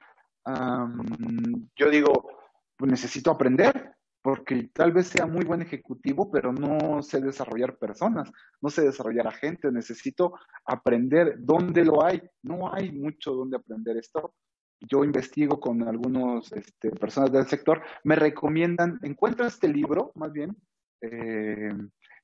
yo 1.77 1.91
digo, 1.91 2.29
pues 2.77 2.91
necesito 2.91 3.31
aprender 3.31 3.95
porque 4.25 4.71
tal 4.73 4.91
vez 4.91 5.09
sea 5.09 5.27
muy 5.27 5.45
buen 5.45 5.61
ejecutivo, 5.61 6.31
pero 6.31 6.51
no 6.51 7.03
sé 7.03 7.21
desarrollar 7.21 7.77
personas, 7.77 8.33
no 8.63 8.71
sé 8.71 8.81
desarrollar 8.81 9.27
a 9.27 9.33
gente, 9.33 9.71
necesito 9.71 10.33
aprender 10.65 11.35
dónde 11.41 11.85
lo 11.85 12.03
hay. 12.03 12.23
No 12.43 12.73
hay 12.73 12.91
mucho 12.91 13.35
donde 13.35 13.59
aprender 13.59 13.99
esto. 13.99 14.33
Yo 14.81 15.05
investigo 15.05 15.61
con 15.61 15.87
algunas 15.87 16.51
este, 16.53 16.91
personas 16.93 17.33
del 17.33 17.47
sector, 17.49 17.83
me 18.03 18.17
recomiendan, 18.17 18.99
encuentro 19.03 19.47
este 19.47 19.69
libro, 19.69 20.11
más 20.15 20.33
bien, 20.33 20.57
eh, 21.03 21.69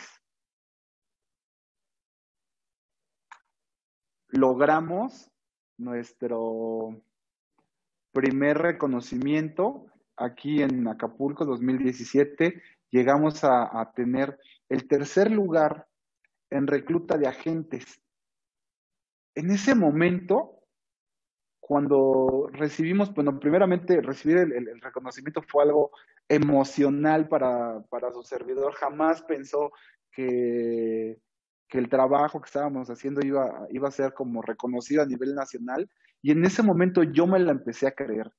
logramos 4.28 5.30
nuestro 5.78 7.02
primer 8.12 8.58
reconocimiento 8.58 9.86
aquí 10.16 10.62
en 10.62 10.86
Acapulco 10.88 11.44
2017 11.44 12.62
llegamos 12.90 13.42
a, 13.42 13.90
tener 13.94 14.38
el 14.72 14.88
tercer 14.88 15.30
lugar 15.30 15.86
en 16.50 16.66
recluta 16.66 17.18
de 17.18 17.26
agentes. 17.26 18.00
En 19.34 19.50
ese 19.50 19.74
momento, 19.74 20.60
cuando 21.60 22.48
recibimos, 22.52 23.12
bueno, 23.14 23.38
primeramente 23.38 24.00
recibir 24.00 24.38
el, 24.38 24.80
reconocimiento 24.80 25.42
fue 25.42 25.64
algo 25.64 25.90
emocional 26.28 27.28
para, 27.28 27.82
para, 27.90 28.12
su 28.12 28.22
servidor. 28.22 28.72
Jamás 28.74 29.22
pensó 29.22 29.72
que, 30.10 31.18
que, 31.68 31.78
el 31.78 31.88
trabajo 31.88 32.40
que 32.40 32.46
estábamos 32.46 32.88
haciendo 32.90 33.24
iba, 33.24 33.66
iba 33.70 33.88
a 33.88 33.92
ser 33.92 34.14
como 34.14 34.42
reconocido 34.42 35.02
a 35.02 35.06
nivel 35.06 35.34
nacional. 35.34 35.90
Y 36.22 36.30
en 36.30 36.44
ese 36.44 36.62
momento 36.62 37.02
yo 37.02 37.26
me 37.26 37.38
la 37.38 37.52
empecé 37.52 37.86
a 37.86 37.94
creer 37.94 38.32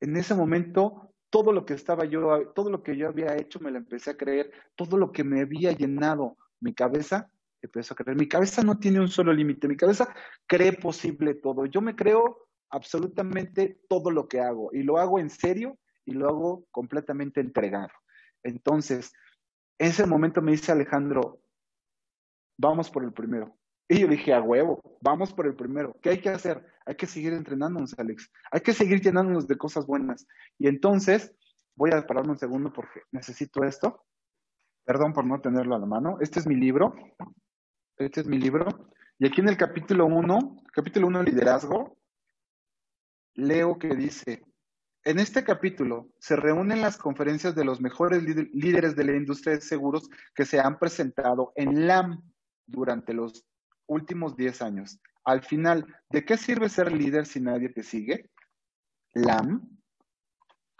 en 0.00 0.16
ese 0.16 0.34
momento 0.34 1.14
todo 1.30 1.52
lo 1.52 1.64
que 1.64 1.74
estaba 1.74 2.04
yo, 2.04 2.50
todo 2.54 2.70
lo 2.70 2.82
que 2.82 2.96
yo 2.96 3.08
había 3.08 3.36
hecho 3.36 3.60
me 3.60 3.70
lo 3.70 3.78
empecé 3.78 4.10
a 4.10 4.16
creer, 4.16 4.50
todo 4.76 4.96
lo 4.96 5.12
que 5.12 5.24
me 5.24 5.40
había 5.40 5.72
llenado 5.72 6.36
mi 6.60 6.74
cabeza, 6.74 7.30
empezó 7.60 7.94
a 7.94 7.96
creer. 7.96 8.18
Mi 8.18 8.28
cabeza 8.28 8.62
no 8.62 8.78
tiene 8.78 9.00
un 9.00 9.08
solo 9.08 9.32
límite, 9.32 9.68
mi 9.68 9.76
cabeza 9.76 10.14
cree 10.46 10.72
posible 10.72 11.34
todo. 11.34 11.66
Yo 11.66 11.80
me 11.80 11.94
creo 11.94 12.48
absolutamente 12.70 13.80
todo 13.88 14.10
lo 14.10 14.28
que 14.28 14.40
hago 14.40 14.70
y 14.72 14.82
lo 14.82 14.98
hago 14.98 15.18
en 15.18 15.30
serio 15.30 15.78
y 16.04 16.12
lo 16.12 16.28
hago 16.28 16.64
completamente 16.70 17.40
entregado. 17.40 17.92
Entonces, 18.42 19.12
en 19.78 19.88
ese 19.88 20.06
momento 20.06 20.40
me 20.40 20.52
dice 20.52 20.72
Alejandro, 20.72 21.40
vamos 22.56 22.90
por 22.90 23.04
el 23.04 23.12
primero. 23.12 23.57
Y 23.88 24.00
yo 24.00 24.08
dije, 24.08 24.34
a 24.34 24.42
huevo, 24.42 24.82
vamos 25.00 25.32
por 25.32 25.46
el 25.46 25.54
primero. 25.54 25.96
¿Qué 26.02 26.10
hay 26.10 26.20
que 26.20 26.28
hacer? 26.28 26.64
Hay 26.84 26.94
que 26.94 27.06
seguir 27.06 27.32
entrenándonos, 27.32 27.98
Alex. 27.98 28.30
Hay 28.50 28.60
que 28.60 28.74
seguir 28.74 29.00
llenándonos 29.00 29.48
de 29.48 29.56
cosas 29.56 29.86
buenas. 29.86 30.26
Y 30.58 30.68
entonces, 30.68 31.34
voy 31.74 31.90
a 31.92 32.06
pararme 32.06 32.32
un 32.32 32.38
segundo 32.38 32.70
porque 32.72 33.00
necesito 33.12 33.64
esto. 33.64 34.04
Perdón 34.84 35.14
por 35.14 35.24
no 35.24 35.40
tenerlo 35.40 35.74
a 35.74 35.78
la 35.78 35.86
mano. 35.86 36.18
Este 36.20 36.38
es 36.38 36.46
mi 36.46 36.54
libro. 36.54 36.94
Este 37.96 38.20
es 38.20 38.26
mi 38.26 38.38
libro. 38.38 38.90
Y 39.18 39.26
aquí 39.26 39.40
en 39.40 39.48
el 39.48 39.56
capítulo 39.56 40.06
1, 40.06 40.56
capítulo 40.72 41.06
1, 41.06 41.22
liderazgo, 41.22 41.98
leo 43.34 43.78
que 43.78 43.94
dice, 43.94 44.44
en 45.04 45.18
este 45.18 45.44
capítulo 45.44 46.10
se 46.18 46.36
reúnen 46.36 46.82
las 46.82 46.98
conferencias 46.98 47.54
de 47.54 47.64
los 47.64 47.80
mejores 47.80 48.22
líderes 48.22 48.94
de 48.96 49.04
la 49.04 49.16
industria 49.16 49.54
de 49.54 49.60
seguros 49.60 50.10
que 50.34 50.44
se 50.44 50.60
han 50.60 50.78
presentado 50.78 51.52
en 51.56 51.86
LAM 51.86 52.22
durante 52.66 53.14
los 53.14 53.46
últimos 53.88 54.36
10 54.36 54.62
años. 54.62 55.00
Al 55.24 55.42
final, 55.42 55.86
¿de 56.10 56.24
qué 56.24 56.36
sirve 56.36 56.68
ser 56.68 56.92
líder 56.92 57.26
si 57.26 57.40
nadie 57.40 57.68
te 57.70 57.82
sigue? 57.82 58.30
LAM. 59.14 59.68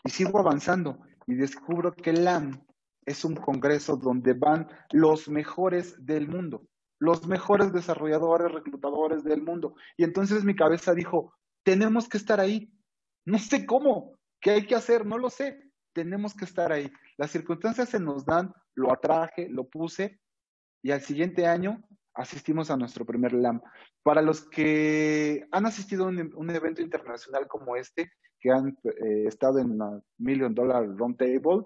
Y 0.04 0.10
sigo 0.10 0.38
avanzando 0.38 1.00
y 1.26 1.34
descubro 1.34 1.92
que 1.92 2.12
LAM 2.12 2.64
es 3.04 3.24
un 3.24 3.34
congreso 3.34 3.96
donde 3.96 4.34
van 4.34 4.68
los 4.92 5.28
mejores 5.28 5.96
del 6.04 6.28
mundo, 6.28 6.66
los 6.98 7.26
mejores 7.26 7.72
desarrolladores, 7.72 8.52
reclutadores 8.52 9.24
del 9.24 9.42
mundo. 9.42 9.74
Y 9.96 10.04
entonces 10.04 10.44
mi 10.44 10.54
cabeza 10.54 10.94
dijo, 10.94 11.34
tenemos 11.64 12.08
que 12.08 12.18
estar 12.18 12.38
ahí. 12.38 12.72
No 13.24 13.38
sé 13.38 13.66
cómo, 13.66 14.18
qué 14.40 14.52
hay 14.52 14.66
que 14.66 14.74
hacer, 14.74 15.04
no 15.04 15.18
lo 15.18 15.30
sé. 15.30 15.70
Tenemos 15.94 16.34
que 16.34 16.44
estar 16.44 16.70
ahí. 16.70 16.90
Las 17.16 17.30
circunstancias 17.30 17.88
se 17.88 17.98
nos 17.98 18.24
dan, 18.24 18.52
lo 18.74 18.92
atraje, 18.92 19.48
lo 19.48 19.68
puse 19.68 20.20
y 20.82 20.90
al 20.90 21.00
siguiente 21.00 21.46
año 21.46 21.82
asistimos 22.14 22.70
a 22.70 22.76
nuestro 22.76 23.04
primer 23.04 23.32
LAM. 23.32 23.60
Para 24.02 24.22
los 24.22 24.48
que 24.48 25.46
han 25.50 25.66
asistido 25.66 26.04
a 26.04 26.08
un, 26.08 26.50
evento 26.50 26.82
internacional 26.82 27.46
como 27.46 27.76
este, 27.76 28.10
que 28.40 28.50
han 28.50 28.76
eh, 28.84 29.24
estado 29.26 29.58
en 29.58 29.78
la 29.78 30.00
Million 30.18 30.54
Dollar 30.54 30.86
Roundtable, 30.96 31.64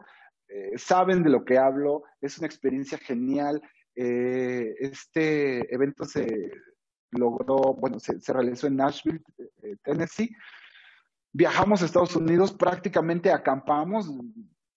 eh, 0.48 0.72
saben 0.76 1.22
de 1.22 1.30
lo 1.30 1.44
que 1.44 1.58
hablo, 1.58 2.02
es 2.20 2.38
una 2.38 2.46
experiencia 2.46 2.98
genial. 2.98 3.62
Eh, 3.94 4.74
este 4.78 5.72
evento 5.74 6.04
se 6.04 6.50
logró, 7.10 7.74
bueno, 7.74 7.98
se, 7.98 8.18
realizó 8.32 8.66
en 8.66 8.76
Nashville, 8.76 9.22
Tennessee. 9.82 10.34
Viajamos 11.32 11.82
a 11.82 11.86
Estados 11.86 12.14
Unidos, 12.16 12.52
prácticamente 12.52 13.30
acampamos, 13.30 14.10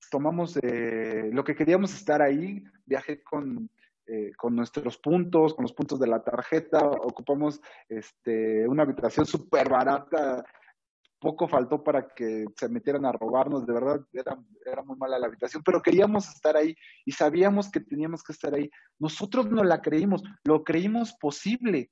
tomamos 0.10 0.56
lo 0.56 1.43
que 1.43 1.56
queríamos 1.56 1.93
estar 1.93 2.21
ahí. 2.21 2.63
Viajé 2.86 3.21
con 3.23 3.69
eh, 4.08 4.32
con 4.38 4.56
nuestros 4.56 4.98
puntos, 4.98 5.54
con 5.54 5.63
los 5.63 5.74
puntos 5.74 6.00
de 6.00 6.08
la 6.08 6.24
tarjeta, 6.24 6.80
ocupamos 6.86 7.60
este, 7.89 8.68
una 8.68 8.84
habitación 8.84 9.26
súper 9.26 9.70
barata, 9.70 10.46
poco 11.26 11.48
faltó 11.48 11.84
para 11.84 12.08
que 12.08 12.46
se 12.56 12.70
metieran 12.70 13.04
a 13.06 13.12
robarnos, 13.12 13.65
de 13.65 13.74
verdad 13.74 14.00
era, 14.13 14.84
muy 14.84 14.96
mala 14.96 15.18
la 15.18 15.26
habitación, 15.26 15.63
pero 15.63 15.82
queríamos 15.82 16.30
estar 16.30 16.56
ahí 16.56 16.76
y 17.04 17.13
sabíamos 17.13 17.72
que 17.72 17.80
teníamos 17.80 18.22
que 18.22 18.34
estar 18.34 18.54
ahí. 18.54 18.70
Nosotros 19.00 19.50
no 19.50 19.63
la 19.63 19.82
creímos, 19.82 20.22
lo 20.44 20.63
creímos 20.63 21.13
posible. 21.20 21.89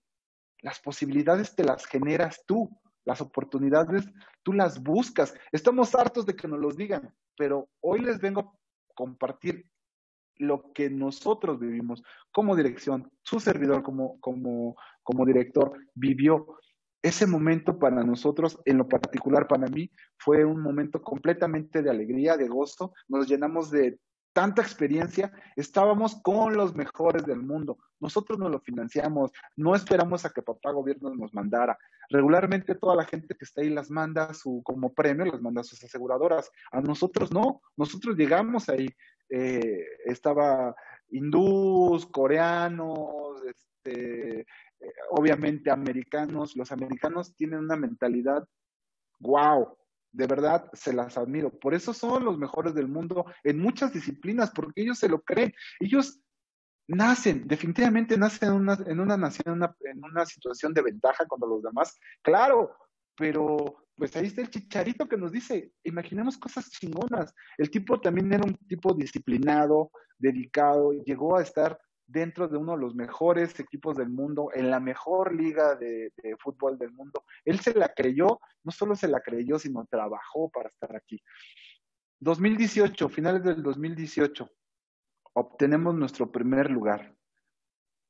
Las 0.61 0.79
posibilidades 0.79 1.55
te 1.55 1.63
las 1.63 1.87
generas 1.87 2.43
tú, 2.45 2.69
las 3.05 3.21
oportunidades 3.21 4.05
tú 4.43 4.53
las 4.53 4.81
buscas. 4.83 5.33
Estamos 5.51 5.95
hartos 5.95 6.27
de 6.27 6.35
que 6.35 6.47
nos 6.47 6.59
los 6.59 6.77
digan, 6.77 7.11
pero 7.35 7.69
hoy 7.81 8.01
les 8.01 8.19
vengo 8.19 8.41
a 8.41 8.53
compartir 8.93 9.65
lo 10.37 10.71
que 10.73 10.89
nosotros 10.89 11.59
vivimos 11.59 12.03
como 12.31 12.55
dirección, 12.55 13.11
su 13.23 13.39
servidor 13.39 13.83
como, 13.83 14.19
como, 14.19 14.75
como 15.03 15.25
director 15.25 15.73
vivió. 15.93 16.57
ese 17.01 17.27
momento 17.27 17.77
para 17.79 18.03
nosotros, 18.03 18.59
en 18.65 18.77
lo 18.77 18.87
particular 18.87 19.47
para 19.47 19.67
mí, 19.67 19.91
fue 20.17 20.45
un 20.45 20.61
momento 20.61 21.01
completamente 21.01 21.81
de 21.81 21.89
alegría, 21.89 22.37
de 22.37 22.47
gozo. 22.47 22.93
Nos 23.09 23.27
llenamos 23.27 23.69
de 23.71 23.99
tanta 24.33 24.61
experiencia, 24.61 25.31
estábamos 25.55 26.19
con 26.23 26.55
los 26.57 26.75
mejores 26.75 27.25
del 27.25 27.41
mundo. 27.41 27.77
Nosotros 27.99 28.39
no 28.39 28.49
lo 28.49 28.59
financiamos, 28.59 29.31
no 29.55 29.75
esperamos 29.75 30.25
a 30.25 30.31
que 30.31 30.41
papá 30.41 30.71
gobierno 30.71 31.13
nos 31.15 31.33
mandara. 31.33 31.77
Regularmente 32.09 32.75
toda 32.75 32.95
la 32.95 33.05
gente 33.05 33.35
que 33.35 33.45
está 33.45 33.61
ahí 33.61 33.69
las 33.69 33.89
manda 33.89 34.33
su, 34.33 34.61
como 34.63 34.93
premio, 34.93 35.25
las 35.25 35.41
manda 35.41 35.63
sus 35.63 35.83
aseguradoras. 35.83 36.51
A 36.71 36.81
nosotros 36.81 37.31
no, 37.31 37.61
nosotros 37.77 38.17
llegamos 38.17 38.67
ahí. 38.69 38.89
Eh, 39.35 39.87
estaba 40.05 40.75
hindús, 41.09 42.05
coreanos, 42.05 43.41
este, 43.47 44.41
eh, 44.41 44.45
obviamente 45.09 45.71
americanos. 45.71 46.55
Los 46.55 46.71
americanos 46.71 47.35
tienen 47.35 47.57
una 47.61 47.75
mentalidad, 47.75 48.47
wow, 49.19 49.75
de 50.11 50.27
verdad 50.27 50.69
se 50.73 50.93
las 50.93 51.17
admiro. 51.17 51.49
Por 51.49 51.73
eso 51.73 51.95
son 51.95 52.23
los 52.23 52.37
mejores 52.37 52.75
del 52.75 52.87
mundo 52.87 53.25
en 53.43 53.57
muchas 53.57 53.91
disciplinas, 53.91 54.51
porque 54.51 54.83
ellos 54.83 54.99
se 54.99 55.09
lo 55.09 55.23
creen. 55.23 55.51
Ellos 55.79 56.21
nacen, 56.87 57.47
definitivamente 57.47 58.15
nacen 58.19 58.49
en 58.49 58.55
una, 58.55 58.77
en 58.85 58.99
una 58.99 59.17
nación, 59.17 59.45
en 59.47 59.53
una, 59.53 59.75
en 59.79 60.03
una 60.03 60.27
situación 60.27 60.75
de 60.75 60.83
ventaja 60.83 61.25
contra 61.25 61.49
los 61.49 61.63
demás. 61.63 61.99
Claro, 62.21 62.77
pero 63.15 63.82
pues 63.95 64.15
ahí 64.15 64.25
está 64.25 64.41
el 64.41 64.49
chicharito 64.49 65.07
que 65.07 65.17
nos 65.17 65.31
dice, 65.31 65.71
imaginemos 65.83 66.37
cosas 66.37 66.69
chingonas. 66.71 67.33
El 67.57 67.69
tipo 67.69 67.99
también 67.99 68.31
era 68.33 68.43
un 68.43 68.55
tipo 68.67 68.93
disciplinado, 68.93 69.91
dedicado, 70.17 70.91
llegó 70.91 71.37
a 71.37 71.41
estar 71.43 71.79
dentro 72.05 72.47
de 72.47 72.57
uno 72.57 72.73
de 72.73 72.79
los 72.79 72.95
mejores 72.95 73.59
equipos 73.59 73.95
del 73.95 74.09
mundo, 74.09 74.49
en 74.53 74.69
la 74.69 74.79
mejor 74.79 75.33
liga 75.33 75.75
de, 75.75 76.11
fútbol 76.39 76.77
del 76.77 76.91
mundo. 76.91 77.23
Él 77.45 77.59
se 77.59 77.73
la 77.73 77.89
creyó, 77.89 78.39
no 78.63 78.71
solo 78.71 78.95
se 78.95 79.07
la 79.07 79.21
creyó, 79.21 79.59
sino 79.59 79.85
trabajó 79.85 80.49
para 80.49 80.69
estar 80.69 80.95
aquí. 80.95 81.21
2018, 82.19 83.09
finales 83.09 83.43
del 83.43 83.61
2018, 83.61 84.49
obtenemos 85.33 85.95
nuestro 85.95 86.31
primer 86.31 86.69
lugar. 86.69 87.15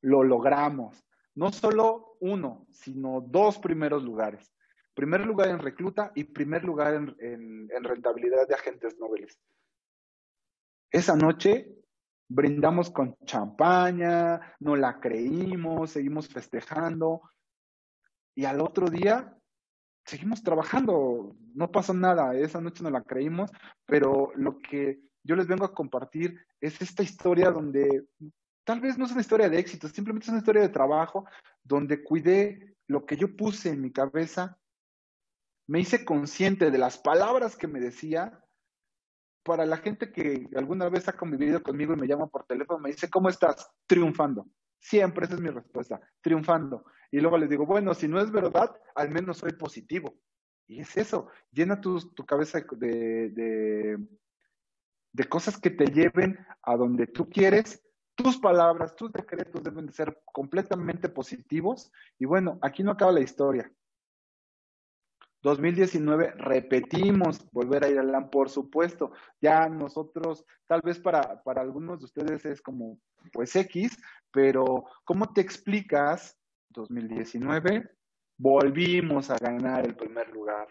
Lo 0.02 0.22
logramos. 0.22 1.04
No 1.34 1.50
solo 1.50 2.16
uno, 2.20 2.66
sino 2.70 3.20
dos 3.20 3.58
primeros 3.58 4.04
lugares. 4.04 4.52
Primer 4.94 5.26
lugar 5.26 5.48
en 5.48 5.58
recluta 5.58 6.12
y 6.14 6.24
primer 6.24 6.64
lugar 6.64 6.94
en, 6.94 7.68
en 7.70 7.84
rentabilidad 7.84 8.46
de 8.46 8.54
agentes 8.54 8.98
nobles. 8.98 9.38
Esa 10.90 11.16
noche 11.16 11.74
brindamos 12.28 12.90
con 12.90 13.16
champaña, 13.24 14.54
no 14.60 14.76
la 14.76 15.00
creímos, 15.00 15.90
seguimos 15.90 16.28
festejando 16.28 17.22
y 18.34 18.44
al 18.44 18.60
otro 18.60 18.88
día 18.88 19.36
seguimos 20.04 20.42
trabajando, 20.42 21.36
no 21.54 21.70
pasó 21.70 21.94
nada, 21.94 22.36
esa 22.36 22.60
noche 22.60 22.82
no 22.82 22.90
la 22.90 23.02
creímos, 23.02 23.50
pero 23.86 24.32
lo 24.36 24.58
que 24.58 25.00
yo 25.22 25.36
les 25.36 25.46
vengo 25.46 25.64
a 25.64 25.74
compartir 25.74 26.38
es 26.60 26.80
esta 26.82 27.02
historia 27.02 27.50
donde 27.50 28.06
tal 28.64 28.80
vez 28.80 28.98
no 28.98 29.06
es 29.06 29.12
una 29.12 29.20
historia 29.20 29.48
de 29.48 29.58
éxito, 29.58 29.88
simplemente 29.88 30.24
es 30.24 30.30
una 30.30 30.38
historia 30.38 30.62
de 30.62 30.68
trabajo 30.68 31.26
donde 31.62 32.02
cuidé 32.02 32.76
lo 32.86 33.06
que 33.06 33.16
yo 33.16 33.34
puse 33.34 33.70
en 33.70 33.80
mi 33.80 33.90
cabeza, 33.90 34.58
me 35.66 35.80
hice 35.80 36.04
consciente 36.04 36.70
de 36.70 36.78
las 36.78 36.98
palabras 36.98 37.56
que 37.56 37.68
me 37.68 37.80
decía 37.80 38.40
para 39.44 39.66
la 39.66 39.76
gente 39.76 40.10
que 40.10 40.48
alguna 40.56 40.88
vez 40.88 41.06
ha 41.08 41.12
convivido 41.12 41.62
conmigo 41.62 41.92
y 41.92 41.96
me 41.96 42.06
llama 42.06 42.26
por 42.26 42.44
teléfono, 42.46 42.80
me 42.80 42.90
dice, 42.90 43.10
¿cómo 43.10 43.28
estás? 43.28 43.70
Triunfando. 43.86 44.46
Siempre 44.78 45.26
esa 45.26 45.34
es 45.34 45.40
mi 45.40 45.50
respuesta, 45.50 46.00
triunfando. 46.20 46.84
Y 47.10 47.20
luego 47.20 47.38
les 47.38 47.50
digo, 47.50 47.66
bueno, 47.66 47.94
si 47.94 48.08
no 48.08 48.20
es 48.20 48.30
verdad, 48.30 48.74
al 48.94 49.10
menos 49.10 49.38
soy 49.38 49.52
positivo. 49.52 50.14
Y 50.66 50.80
es 50.80 50.96
eso, 50.96 51.28
llena 51.52 51.80
tu, 51.80 52.00
tu 52.12 52.24
cabeza 52.24 52.60
de, 52.72 53.30
de, 53.30 53.98
de 55.12 55.24
cosas 55.24 55.58
que 55.58 55.70
te 55.70 55.86
lleven 55.86 56.38
a 56.62 56.76
donde 56.76 57.06
tú 57.06 57.28
quieres. 57.28 57.82
Tus 58.14 58.38
palabras, 58.38 58.96
tus 58.96 59.12
decretos 59.12 59.62
deben 59.62 59.86
de 59.86 59.92
ser 59.92 60.22
completamente 60.24 61.08
positivos. 61.08 61.92
Y 62.18 62.24
bueno, 62.24 62.58
aquí 62.62 62.82
no 62.82 62.92
acaba 62.92 63.12
la 63.12 63.20
historia. 63.20 63.70
2019 65.44 66.32
repetimos 66.38 67.38
volver 67.52 67.84
a 67.84 67.88
ir 67.90 67.98
al 67.98 68.10
LAN, 68.10 68.30
por 68.30 68.48
supuesto. 68.48 69.12
Ya 69.42 69.68
nosotros, 69.68 70.44
tal 70.66 70.80
vez 70.82 70.98
para, 70.98 71.42
para 71.42 71.60
algunos 71.60 71.98
de 71.98 72.06
ustedes 72.06 72.46
es 72.46 72.62
como, 72.62 72.98
pues 73.30 73.54
X, 73.54 73.96
pero 74.32 74.86
¿cómo 75.04 75.34
te 75.34 75.42
explicas 75.42 76.38
2019? 76.70 77.90
Volvimos 78.38 79.30
a 79.30 79.36
ganar 79.36 79.86
el 79.86 79.94
primer 79.94 80.30
lugar. 80.30 80.66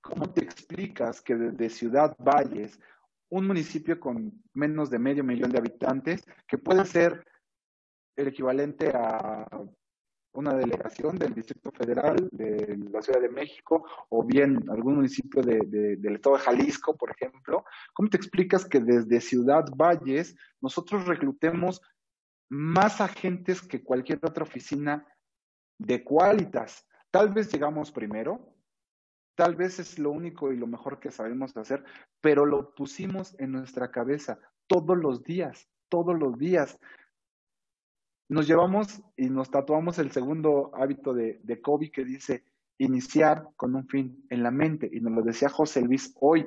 ¿Cómo 0.00 0.32
te 0.32 0.42
explicas 0.42 1.22
que 1.22 1.36
desde 1.36 1.70
Ciudad 1.70 2.16
Valles, 2.18 2.80
un 3.28 3.46
municipio 3.46 4.00
con 4.00 4.32
menos 4.52 4.90
de 4.90 4.98
medio 4.98 5.22
millón 5.22 5.52
de 5.52 5.58
habitantes, 5.58 6.26
que 6.48 6.58
puede 6.58 6.84
ser 6.86 7.24
el 8.16 8.26
equivalente 8.28 8.90
a 8.94 9.46
una 10.36 10.54
delegación 10.54 11.16
del 11.18 11.34
Distrito 11.34 11.70
Federal 11.72 12.28
de 12.32 12.78
la 12.90 13.02
Ciudad 13.02 13.20
de 13.20 13.28
México 13.28 13.84
o 14.08 14.24
bien 14.24 14.68
algún 14.70 14.96
municipio 14.96 15.42
de, 15.42 15.58
del 15.96 16.14
estado 16.14 16.36
de 16.36 16.42
Jalisco, 16.42 16.96
por 16.96 17.10
ejemplo, 17.10 17.64
¿cómo 17.92 18.08
te 18.08 18.16
explicas 18.16 18.66
que 18.66 18.80
desde 18.80 19.20
Ciudad 19.20 19.64
Valles 19.74 20.36
nosotros 20.60 21.06
reclutemos 21.06 21.80
más 22.48 23.00
agentes 23.00 23.62
que 23.62 23.82
cualquier 23.82 24.20
otra 24.22 24.44
oficina 24.44 25.06
de 25.78 26.04
Qualitas? 26.04 26.86
Tal 27.10 27.32
vez 27.32 27.52
llegamos 27.52 27.90
primero, 27.90 28.54
tal 29.34 29.56
vez 29.56 29.78
es 29.78 29.98
lo 29.98 30.10
único 30.10 30.52
y 30.52 30.56
lo 30.56 30.66
mejor 30.66 31.00
que 31.00 31.10
sabemos 31.10 31.56
hacer, 31.56 31.84
pero 32.20 32.44
lo 32.44 32.74
pusimos 32.74 33.34
en 33.38 33.52
nuestra 33.52 33.90
cabeza 33.90 34.38
todos 34.66 34.96
los 34.96 35.22
días, 35.22 35.68
todos 35.88 36.18
los 36.18 36.36
días 36.38 36.78
nos 38.28 38.46
llevamos 38.46 39.02
y 39.16 39.28
nos 39.28 39.50
tatuamos 39.50 39.98
el 39.98 40.10
segundo 40.10 40.70
hábito 40.74 41.14
de, 41.14 41.40
de 41.42 41.60
Kobe 41.60 41.90
que 41.90 42.04
dice 42.04 42.44
iniciar 42.78 43.48
con 43.56 43.74
un 43.74 43.86
fin 43.88 44.26
en 44.30 44.42
la 44.42 44.50
mente. 44.50 44.88
Y 44.92 45.00
nos 45.00 45.12
lo 45.12 45.22
decía 45.22 45.48
José 45.48 45.82
Luis 45.82 46.14
hoy, 46.20 46.46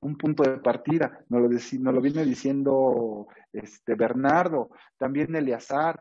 un 0.00 0.16
punto 0.16 0.42
de 0.42 0.58
partida. 0.58 1.24
Nos 1.28 1.42
lo, 1.42 1.48
nos 1.48 1.94
lo 1.94 2.00
viene 2.00 2.24
diciendo 2.24 3.26
este 3.52 3.94
Bernardo, 3.94 4.70
también 4.96 5.34
Eleazar. 5.34 6.00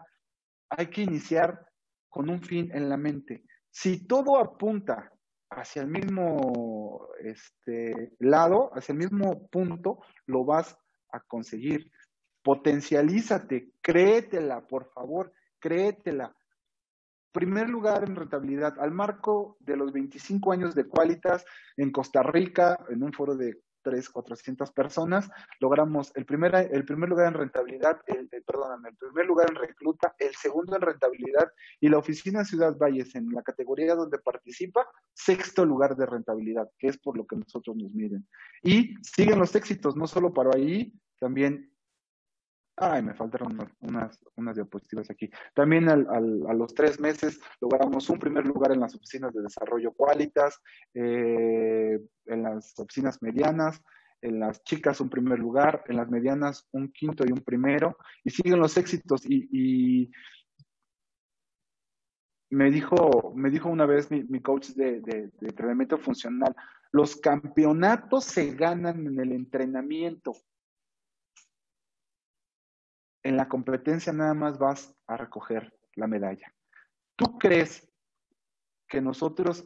Hay 0.69 0.87
que 0.87 1.03
iniciar 1.03 1.65
con 2.09 2.29
un 2.29 2.41
fin 2.41 2.69
en 2.73 2.89
la 2.89 2.97
mente. 2.97 3.43
Si 3.69 4.05
todo 4.05 4.37
apunta 4.37 5.11
hacia 5.49 5.81
el 5.81 5.89
mismo 5.89 7.07
este, 7.19 8.13
lado, 8.19 8.71
hacia 8.73 8.93
el 8.93 8.99
mismo 8.99 9.47
punto, 9.47 9.99
lo 10.25 10.45
vas 10.45 10.77
a 11.11 11.19
conseguir 11.21 11.91
potencialízate, 12.43 13.73
créetela, 13.81 14.67
por 14.67 14.91
favor, 14.91 15.33
créetela. 15.59 16.35
Primer 17.31 17.69
lugar 17.69 18.03
en 18.03 18.15
rentabilidad, 18.15 18.77
al 18.79 18.91
marco 18.91 19.57
de 19.59 19.77
los 19.77 19.93
25 19.93 20.51
años 20.51 20.75
de 20.75 20.87
Qualitas 20.87 21.45
en 21.77 21.91
Costa 21.91 22.23
Rica, 22.23 22.77
en 22.89 23.03
un 23.03 23.13
foro 23.13 23.35
de 23.35 23.61
3, 23.83 24.09
400 24.09 24.71
personas, 24.71 25.29
logramos 25.59 26.11
el 26.15 26.25
primer, 26.25 26.53
el 26.55 26.85
primer 26.85 27.09
lugar 27.09 27.27
en 27.27 27.33
rentabilidad, 27.33 27.99
el, 28.05 28.29
perdóname, 28.45 28.89
el 28.89 28.95
primer 28.95 29.25
lugar 29.25 29.49
en 29.49 29.55
recluta, 29.55 30.13
el 30.19 30.35
segundo 30.35 30.75
en 30.75 30.81
rentabilidad 30.81 31.51
y 31.79 31.89
la 31.89 31.97
oficina 31.97 32.43
Ciudad 32.43 32.77
Valles 32.77 33.15
en 33.15 33.29
la 33.31 33.41
categoría 33.41 33.95
donde 33.95 34.19
participa, 34.19 34.87
sexto 35.13 35.65
lugar 35.65 35.95
de 35.95 36.05
rentabilidad, 36.05 36.69
que 36.77 36.87
es 36.87 36.97
por 36.97 37.17
lo 37.17 37.25
que 37.25 37.37
nosotros 37.37 37.75
nos 37.75 37.93
miden. 37.93 38.27
Y 38.61 38.95
siguen 39.01 39.39
los 39.39 39.55
éxitos, 39.55 39.95
no 39.95 40.07
solo 40.07 40.33
para 40.33 40.51
ahí, 40.55 40.93
también 41.19 41.70
Ay, 42.83 43.03
me 43.03 43.13
faltaron 43.13 43.59
unas, 43.81 44.25
unas 44.35 44.55
diapositivas 44.55 45.07
aquí. 45.11 45.29
También 45.53 45.87
al, 45.87 46.07
a 46.09 46.53
los 46.55 46.73
tres 46.73 46.99
meses 46.99 47.39
logramos 47.61 48.09
un 48.09 48.17
primer 48.17 48.43
lugar 48.47 48.71
en 48.71 48.79
las 48.79 48.95
oficinas 48.95 49.31
de 49.35 49.43
desarrollo 49.43 49.91
Qualitas, 49.91 50.59
eh, 50.95 51.99
en 52.25 52.41
las 52.41 52.73
oficinas 52.79 53.21
medianas, 53.21 53.79
en 54.19 54.39
las 54.39 54.63
chicas 54.63 54.99
un 54.99 55.11
primer 55.11 55.37
lugar, 55.37 55.83
en 55.89 55.97
las 55.97 56.09
medianas 56.09 56.67
un 56.71 56.91
quinto 56.91 57.23
y 57.23 57.31
un 57.31 57.41
primero, 57.41 57.97
y 58.23 58.31
siguen 58.31 58.59
los 58.59 58.75
éxitos. 58.77 59.27
Y, 59.29 60.09
me 62.49 62.71
dijo, 62.71 63.31
me 63.35 63.51
dijo 63.51 63.69
una 63.69 63.85
vez 63.85 64.09
mi, 64.09 64.23
mi 64.23 64.41
coach 64.41 64.69
de, 64.69 65.01
de 65.01 65.29
entrenamiento 65.41 65.99
funcional, 65.99 66.55
los 66.91 67.15
campeonatos 67.15 68.25
se 68.25 68.55
ganan 68.55 69.05
en 69.05 69.19
el 69.19 69.33
entrenamiento 69.33 70.33
en 73.23 73.37
la 73.37 73.47
competencia 73.47 74.13
nada 74.13 74.33
más 74.33 74.57
vas 74.57 74.95
a 75.07 75.17
recoger 75.17 75.73
la 75.95 76.07
medalla. 76.07 76.53
¿Tú 77.15 77.37
crees 77.37 77.87
que 78.87 79.01
nosotros 79.01 79.65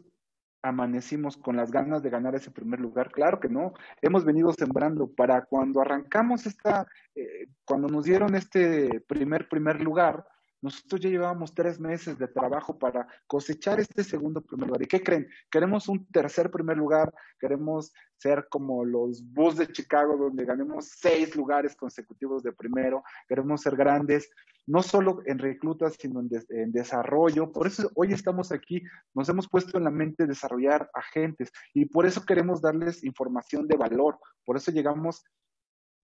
amanecimos 0.62 1.38
con 1.38 1.56
las 1.56 1.72
ganas 1.72 2.02
de 2.02 2.10
ganar 2.10 2.36
ese 2.36 2.52
primer 2.52 2.80
lugar? 2.80 3.12
Claro 3.12 3.40
que 3.40 3.50
no. 3.50 3.74
Hemos 4.02 4.26
venido 4.26 4.52
sembrando 4.54 5.08
para 5.08 5.46
cuando 5.46 5.82
arrancamos 5.82 6.46
esta, 6.46 6.88
eh, 7.14 7.48
cuando 7.66 7.88
nos 7.88 8.06
dieron 8.06 8.36
este 8.36 9.02
primer, 9.08 9.48
primer 9.48 9.82
lugar, 9.82 10.26
Nosotros 10.66 11.00
ya 11.00 11.10
llevábamos 11.12 11.54
tres 11.54 11.80
meses 11.80 12.18
de 12.18 12.28
trabajo 12.28 12.76
para 12.80 13.08
cosechar 13.28 13.80
este 13.80 14.04
segundo 14.04 14.42
primer 14.42 14.68
lugar. 14.68 14.82
¿Y 14.82 14.88
qué 14.88 15.04
creen? 15.04 15.28
Queremos 15.52 15.88
un 15.88 16.08
tercer 16.08 16.50
primer 16.50 16.76
lugar, 16.76 17.14
queremos 17.40 17.94
ser 18.18 18.48
como 18.50 18.84
los 18.84 19.24
Bulls 19.32 19.58
de 19.58 19.68
Chicago, 19.68 20.18
donde 20.18 20.44
ganemos 20.44 20.88
seis 20.88 21.36
lugares 21.36 21.76
consecutivos 21.76 22.42
de 22.42 22.52
primero, 22.52 23.04
queremos 23.28 23.62
ser 23.62 23.76
grandes, 23.76 24.32
no 24.66 24.82
solo 24.82 25.22
en 25.28 25.38
reclutas, 25.38 25.98
sino 26.00 26.20
en, 26.20 26.30
en 26.50 26.72
desarrollo. 26.72 27.52
Por 27.52 27.68
eso 27.68 27.92
hoy 27.94 28.14
estamos 28.14 28.52
aquí, 28.52 28.82
nos 29.14 29.30
hemos 29.30 29.48
puesto 29.48 29.78
en 29.78 29.84
la 29.84 29.92
mente 29.92 30.26
desarrollar 30.26 30.90
agentes 30.96 31.52
y 31.76 31.86
por 31.86 32.08
eso 32.08 32.26
queremos 32.26 32.60
darles 32.60 33.04
información 33.04 33.68
de 33.68 33.78
valor. 33.78 34.18
Por 34.44 34.58
eso 34.58 34.72
llegamos 34.72 35.24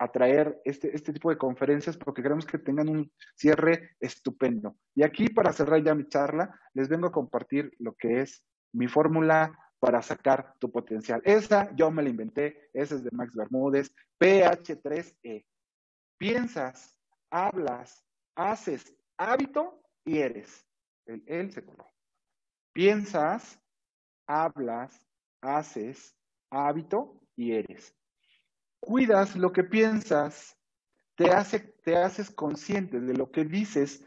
a 0.02 0.12
traer 0.12 0.60
este, 0.66 0.96
este 0.96 1.14
tipo 1.14 1.30
de 1.30 1.38
conferencias 1.38 1.96
porque 1.96 2.24
queremos 2.24 2.48
que 2.48 2.58
tengan 2.58 2.90
un 2.90 3.12
cierre 3.36 3.92
estupendo. 4.00 4.76
Y 4.96 5.04
aquí, 5.04 5.30
para 5.30 5.54
cerrar 5.54 5.84
ya 5.84 5.94
mi 5.94 6.08
charla, 6.08 6.60
les 6.74 6.90
vengo 6.90 7.06
a 7.06 7.12
compartir 7.12 7.72
lo 7.78 7.94
que 7.94 8.22
es 8.22 8.44
mi 8.74 8.88
fórmula 8.88 9.56
para 9.80 10.02
sacar 10.02 10.56
tu 10.58 10.72
potencial. 10.72 11.22
Esa 11.24 11.72
yo 11.76 11.92
me 11.92 12.02
la 12.02 12.10
inventé, 12.10 12.72
esa 12.74 12.96
es 12.96 13.04
de 13.04 13.12
Max 13.12 13.36
Bermúdez, 13.36 13.94
PH3E. 14.20 15.46
Piensas, 16.18 16.98
hablas, 17.30 18.04
haces 18.36 18.96
hábito 19.18 19.84
y 20.04 20.18
eres. 20.18 20.66
El 21.06 21.24
él 21.28 21.52
se 21.52 21.64
coló. 21.64 21.86
Piensas, 22.74 23.60
hablas, 24.26 25.08
haces 25.42 26.18
hábito 26.50 27.22
y 27.36 27.52
eres 27.52 27.96
cuidas 28.82 29.38
lo 29.38 29.54
que 29.54 29.64
piensas, 29.64 30.58
te, 31.16 31.32
hace, 31.32 31.60
te 31.84 31.96
haces 31.96 32.30
consciente 32.30 33.00
de 33.00 33.14
lo 33.14 33.32
que 33.32 33.46
dices, 33.46 34.04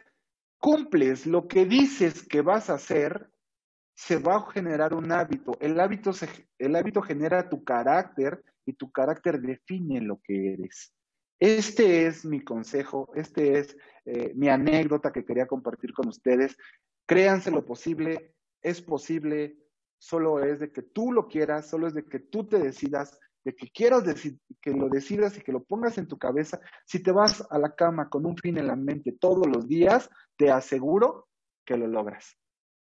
cumples 0.58 1.26
lo 1.26 1.48
que 1.48 1.64
dices 1.64 2.26
que 2.26 2.42
vas 2.42 2.68
a 2.68 2.74
hacer, 2.74 3.30
se 3.94 4.18
va 4.18 4.36
a 4.36 4.50
generar 4.50 4.92
un 4.92 5.10
hábito. 5.12 5.56
El 5.60 5.78
hábito, 5.80 6.12
se, 6.12 6.28
el 6.58 6.74
hábito 6.74 7.00
genera 7.00 7.48
tu 7.48 7.62
carácter 7.64 8.44
y 8.66 8.72
tu 8.72 8.90
carácter 8.90 9.40
define 9.40 10.00
lo 10.00 10.20
que 10.22 10.54
eres. 10.54 10.92
Este 11.38 12.06
es 12.06 12.24
mi 12.24 12.42
consejo, 12.42 13.10
este 13.14 13.58
es 13.58 13.76
eh, 14.04 14.32
mi 14.34 14.48
anécdota 14.48 15.12
que 15.12 15.24
quería 15.24 15.46
compartir 15.46 15.92
con 15.92 16.08
ustedes. 16.08 16.56
Créanse 17.06 17.50
lo 17.50 17.64
posible, 17.64 18.34
es 18.62 18.80
posible, 18.82 19.58
solo 19.98 20.42
es 20.42 20.58
de 20.58 20.72
que 20.72 20.82
tú 20.82 21.12
lo 21.12 21.28
quieras, 21.28 21.68
solo 21.68 21.86
es 21.86 21.94
de 21.94 22.04
que 22.04 22.18
tú 22.18 22.48
te 22.48 22.58
decidas 22.58 23.20
de 23.44 23.54
que 23.54 23.70
quieras 23.70 24.04
decir, 24.04 24.38
que 24.60 24.70
lo 24.70 24.88
decidas 24.88 25.36
y 25.36 25.42
que 25.42 25.52
lo 25.52 25.62
pongas 25.62 25.98
en 25.98 26.08
tu 26.08 26.18
cabeza, 26.18 26.60
si 26.86 27.02
te 27.02 27.12
vas 27.12 27.46
a 27.50 27.58
la 27.58 27.74
cama 27.74 28.08
con 28.08 28.24
un 28.24 28.36
fin 28.36 28.56
en 28.56 28.66
la 28.66 28.76
mente 28.76 29.12
todos 29.12 29.46
los 29.46 29.68
días, 29.68 30.08
te 30.36 30.50
aseguro 30.50 31.28
que 31.64 31.76
lo 31.76 31.86
logras. 31.86 32.36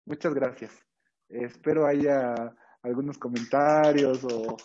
Muchas 0.04 0.34
gracias. 0.34 0.72
espero 1.28 1.86
haya 1.86 2.34
algunos 2.82 3.18
comentarios 3.18 4.24
o... 4.24 4.56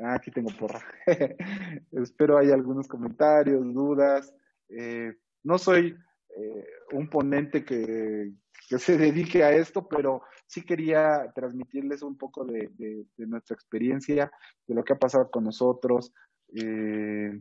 Ah, 0.00 0.14
aquí 0.14 0.30
tengo 0.30 0.50
porra. 0.56 0.80
espero 1.92 2.38
haya 2.38 2.54
algunos 2.54 2.86
comentarios, 2.86 3.62
dudas. 3.74 4.32
Eh, 4.68 5.12
no 5.42 5.58
soy 5.58 5.96
eh, 6.36 6.66
un 6.92 7.08
ponente 7.08 7.64
que, 7.64 8.32
que 8.68 8.78
se 8.78 8.96
dedique 8.98 9.42
a 9.42 9.52
esto, 9.52 9.88
pero 9.88 10.22
sí 10.46 10.64
quería 10.64 11.30
transmitirles 11.34 12.02
un 12.02 12.16
poco 12.16 12.44
de, 12.44 12.70
nuestra 13.16 13.54
experiencia, 13.54 14.30
de 14.66 14.74
lo 14.74 14.84
que 14.84 14.92
ha 14.92 14.98
pasado 14.98 15.30
con 15.30 15.44
nosotros. 15.44 16.12
Eh, 16.54 17.40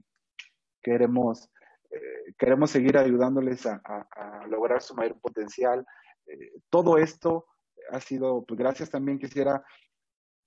queremos, 0.81 1.49
eh, 1.89 2.33
queremos 2.37 2.71
seguir 2.71 2.97
ayudándoles 2.97 3.65
a, 3.65 4.45
lograr 4.49 4.81
su 4.81 4.95
mayor 4.95 5.19
potencial. 5.19 5.85
Eh, 6.25 6.51
todo 6.69 6.97
esto 6.97 7.45
ha 7.91 7.99
sido, 8.01 8.43
pues 8.45 8.57
gracias 8.57 8.89
también 8.89 9.19
quisiera 9.19 9.63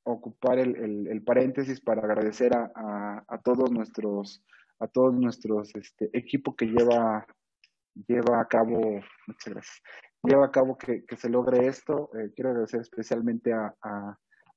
ocupar 0.02 0.58
el, 0.58 1.22
paréntesis 1.24 1.80
para 1.80 2.02
agradecer 2.02 2.52
a, 2.54 3.40
todos 3.44 3.70
nuestros 3.70 4.42
a 4.78 4.86
todos 4.86 5.12
nuestros 5.12 5.74
este, 5.74 6.08
equipo 6.14 6.56
que 6.56 6.64
lleva 6.64 7.26
lleva 8.06 8.40
a 8.40 8.46
cabo 8.46 9.00
muchas 9.26 9.54
gracias 9.54 9.82
lleva 10.22 10.46
a 10.46 10.50
cabo 10.50 10.76
que, 10.76 11.04
se 11.16 11.28
logre 11.28 11.66
esto. 11.66 12.10
Eh, 12.14 12.32
quiero 12.34 12.50
agradecer 12.50 12.80
especialmente 12.80 13.52
a, 13.52 13.74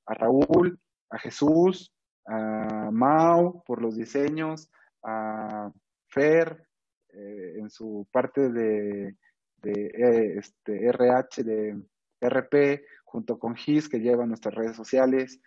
Raúl, 0.06 0.80
a 1.10 1.18
Jesús, 1.20 1.94
a 2.28 2.90
Mau 2.92 3.64
por 3.64 3.82
los 3.82 3.96
diseños, 3.96 4.70
a 5.04 5.72
Fer 6.10 6.68
eh, 7.10 7.56
en 7.58 7.70
su 7.70 8.08
parte 8.12 8.50
de, 8.50 9.16
eh, 9.64 10.36
este, 10.38 10.88
RH, 10.88 11.44
de 11.44 11.82
RP, 12.22 12.86
junto 13.06 13.40
con 13.40 13.56
GIS 13.56 13.88
que 13.90 14.00
lleva 14.00 14.26
nuestras 14.26 14.56
redes 14.56 14.76
sociales. 14.76 15.40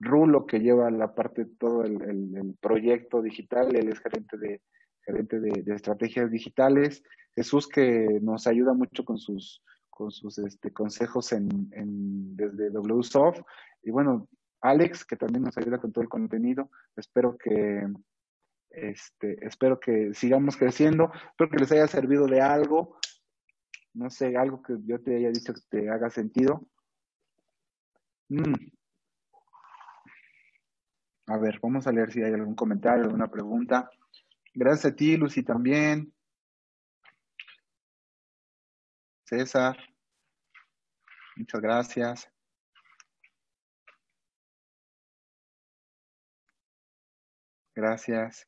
Rulo, 0.00 0.46
que 0.46 0.58
lleva 0.58 0.90
la 0.90 1.14
parte 1.14 1.44
de 1.44 1.50
todo 1.56 1.84
el, 1.84 2.56
proyecto 2.60 3.22
digital, 3.22 3.74
él 3.76 3.88
es 3.88 4.00
gerente 4.00 4.36
de, 4.38 4.60
gerente 5.04 5.40
de, 5.40 5.74
estrategias 5.74 6.30
digitales, 6.30 7.02
Jesús 7.34 7.68
que 7.68 8.20
nos 8.22 8.46
ayuda 8.46 8.74
mucho 8.74 9.04
con 9.04 9.18
sus, 9.18 9.62
con 9.90 10.10
sus 10.10 10.38
este, 10.38 10.72
consejos 10.72 11.32
en, 11.32 11.48
en, 11.72 12.36
desde 12.36 12.70
WSoft, 12.70 13.40
y 13.82 13.90
bueno, 13.90 14.28
Alex 14.60 15.04
que 15.04 15.16
también 15.16 15.42
nos 15.44 15.58
ayuda 15.58 15.78
con 15.78 15.92
todo 15.92 16.02
el 16.02 16.08
contenido, 16.08 16.70
espero 16.96 17.36
que 17.36 17.86
este, 18.74 19.44
espero 19.46 19.78
que 19.78 20.14
sigamos 20.14 20.56
creciendo, 20.56 21.12
espero 21.30 21.50
que 21.50 21.58
les 21.58 21.72
haya 21.72 21.86
servido 21.86 22.26
de 22.26 22.40
algo, 22.40 22.98
no 23.92 24.10
sé, 24.10 24.36
algo 24.36 24.62
que 24.62 24.74
yo 24.84 25.00
te 25.00 25.16
haya 25.16 25.30
dicho 25.30 25.54
que 25.54 25.60
te 25.70 25.88
haga 25.88 26.10
sentido. 26.10 26.66
Mm. 28.28 28.54
A 31.26 31.38
ver, 31.38 31.58
vamos 31.62 31.86
a 31.86 31.92
leer 31.92 32.12
si 32.12 32.22
hay 32.22 32.32
algún 32.32 32.54
comentario, 32.54 33.04
alguna 33.04 33.28
pregunta. 33.28 33.88
Gracias 34.54 34.92
a 34.92 34.96
ti, 34.96 35.16
Lucy, 35.16 35.42
también. 35.42 36.12
César, 39.24 39.76
muchas 41.36 41.60
gracias. 41.60 42.30
Gracias. 47.74 48.46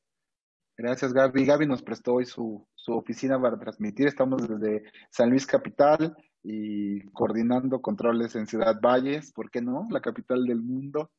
Gracias, 0.77 1.13
Gaby. 1.13 1.45
Gaby 1.45 1.67
nos 1.67 1.83
prestó 1.83 2.15
hoy 2.15 2.27
su, 2.27 2.69
su 2.75 2.93
oficina 2.93 3.41
para 3.41 3.59
transmitir. 3.59 4.07
Estamos 4.07 4.47
desde 4.47 4.85
San 5.11 5.31
Luis 5.31 5.47
Capital 5.47 6.17
y 6.45 7.01
coordinando 7.11 7.83
controles 7.83 8.37
en 8.37 8.47
Ciudad 8.47 8.81
Valles, 8.81 9.33
¿por 9.33 9.51
qué 9.51 9.61
no? 9.61 9.89
La 9.91 10.01
capital 10.01 10.45
del 10.45 10.63
mundo. 10.63 11.11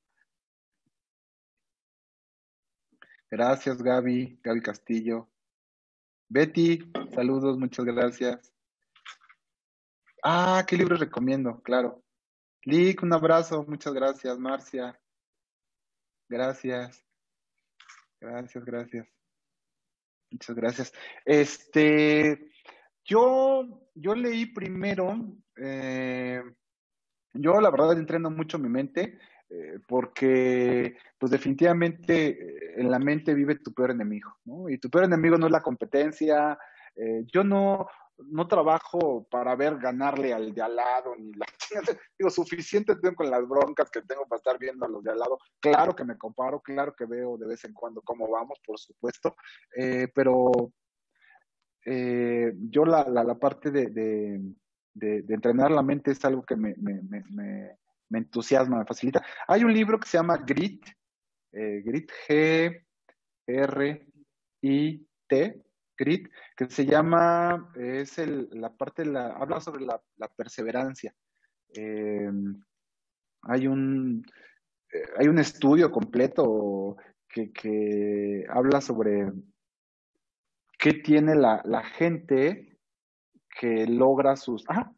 Gracias, 3.30 3.82
Gaby, 3.82 4.40
Gaby 4.44 4.62
Castillo. 4.62 5.30
Betty, 6.30 6.92
saludos, 7.14 7.58
muchas 7.58 7.86
gracias. 7.86 8.54
Ah, 10.24 10.66
¿qué 10.68 10.78
libro 10.78 10.96
recomiendo? 10.96 11.62
Claro. 11.62 12.04
Lick, 12.64 13.04
un 13.04 13.14
abrazo, 13.14 13.66
muchas 13.68 13.94
gracias, 13.94 14.38
Marcia. 14.38 15.00
Gracias. 16.30 17.06
Gracias, 18.20 18.66
gracias. 18.66 19.08
Muchas 20.32 20.56
gracias. 20.56 20.94
Este, 21.26 22.52
yo, 23.06 23.90
yo 23.94 24.16
leí 24.16 24.48
primero, 24.48 25.16
eh, 25.56 26.42
yo 27.34 27.62
la 27.62 27.72
verdad 27.72 27.98
entreno 27.98 28.30
mucho 28.30 28.60
mi 28.60 28.70
mente. 28.70 29.20
Eh, 29.50 29.80
porque 29.88 30.98
pues 31.18 31.32
definitivamente 31.32 32.28
eh, 32.32 32.74
en 32.78 32.92
la 32.92 33.00
mente 33.00 33.34
vive 33.34 33.56
tu 33.56 33.74
peor 33.74 33.92
enemigo, 33.92 34.36
¿no? 34.44 34.68
Y 34.68 34.78
tu 34.78 34.90
peor 34.90 35.06
enemigo 35.06 35.38
no 35.38 35.46
es 35.46 35.52
la 35.54 35.64
competencia. 35.64 36.60
Eh, 36.96 37.24
yo 37.32 37.46
no, 37.46 37.88
no 38.18 38.48
trabajo 38.48 39.26
para 39.32 39.56
ver 39.56 39.78
ganarle 39.78 40.34
al 40.34 40.54
de 40.54 40.62
al 40.62 40.76
lado, 40.76 41.16
ni 41.18 41.32
la 41.34 41.46
digo, 42.20 42.30
suficiente 42.30 42.98
tengo 42.98 43.16
con 43.16 43.32
las 43.32 43.48
broncas 43.48 43.90
que 43.90 44.02
tengo 44.02 44.26
para 44.28 44.38
estar 44.38 44.60
viendo 44.60 44.86
a 44.86 44.90
los 44.90 45.02
de 45.02 45.12
al 45.12 45.20
lado. 45.20 45.38
Claro 45.62 45.96
que 45.96 46.04
me 46.04 46.18
comparo, 46.18 46.60
claro 46.60 46.94
que 46.94 47.06
veo 47.06 47.38
de 47.38 47.48
vez 47.48 47.64
en 47.64 47.74
cuando 47.74 48.02
cómo 48.02 48.30
vamos, 48.30 48.60
por 48.66 48.78
supuesto, 48.78 49.36
pero 50.14 50.52
yo 51.86 52.86
la, 52.86 53.08
la, 53.08 53.36
parte 53.36 53.72
de, 53.72 53.86
de, 54.94 55.34
entrenar 55.34 55.72
la 55.72 55.82
mente 55.82 56.12
es 56.12 56.26
algo 56.26 56.44
que 56.44 56.58
me 56.58 56.76
me 58.10 58.20
entusiasma, 58.20 58.80
me 58.80 58.86
facilita. 58.86 59.24
Hay 59.48 59.64
un 59.64 59.74
libro 59.74 60.00
que 60.00 60.08
se 60.08 60.18
llama 60.18 60.38
Grit, 60.38 60.86
eh, 61.52 61.82
Grit 61.84 62.12
G 62.28 62.86
R 63.48 64.08
I 64.62 65.08
T, 65.28 65.64
Grit, 65.98 66.30
que 66.56 66.70
se 66.70 66.86
llama, 66.86 67.72
es 67.76 68.18
el, 68.18 68.50
la 68.52 68.76
parte 68.76 69.04
de 69.04 69.12
la, 69.12 69.28
habla 69.30 69.60
sobre 69.60 69.86
la, 69.86 70.02
perseverancia. 70.36 71.14
Eh, 71.74 72.32
hay 73.44 73.68
un 73.68 74.24
eh, 74.92 75.04
hay 75.18 75.28
un 75.28 75.40
estudio 75.40 75.92
completo 75.92 76.96
que, 77.28 77.52
que 77.52 78.46
habla 78.50 78.80
sobre 78.80 79.32
¿qué 80.78 80.94
tiene 80.94 81.36
la, 81.36 81.62
la 81.66 81.84
gente 81.84 82.78
que 83.60 83.88
logra 83.88 84.36
sus, 84.36 84.64
ah, 84.70 84.92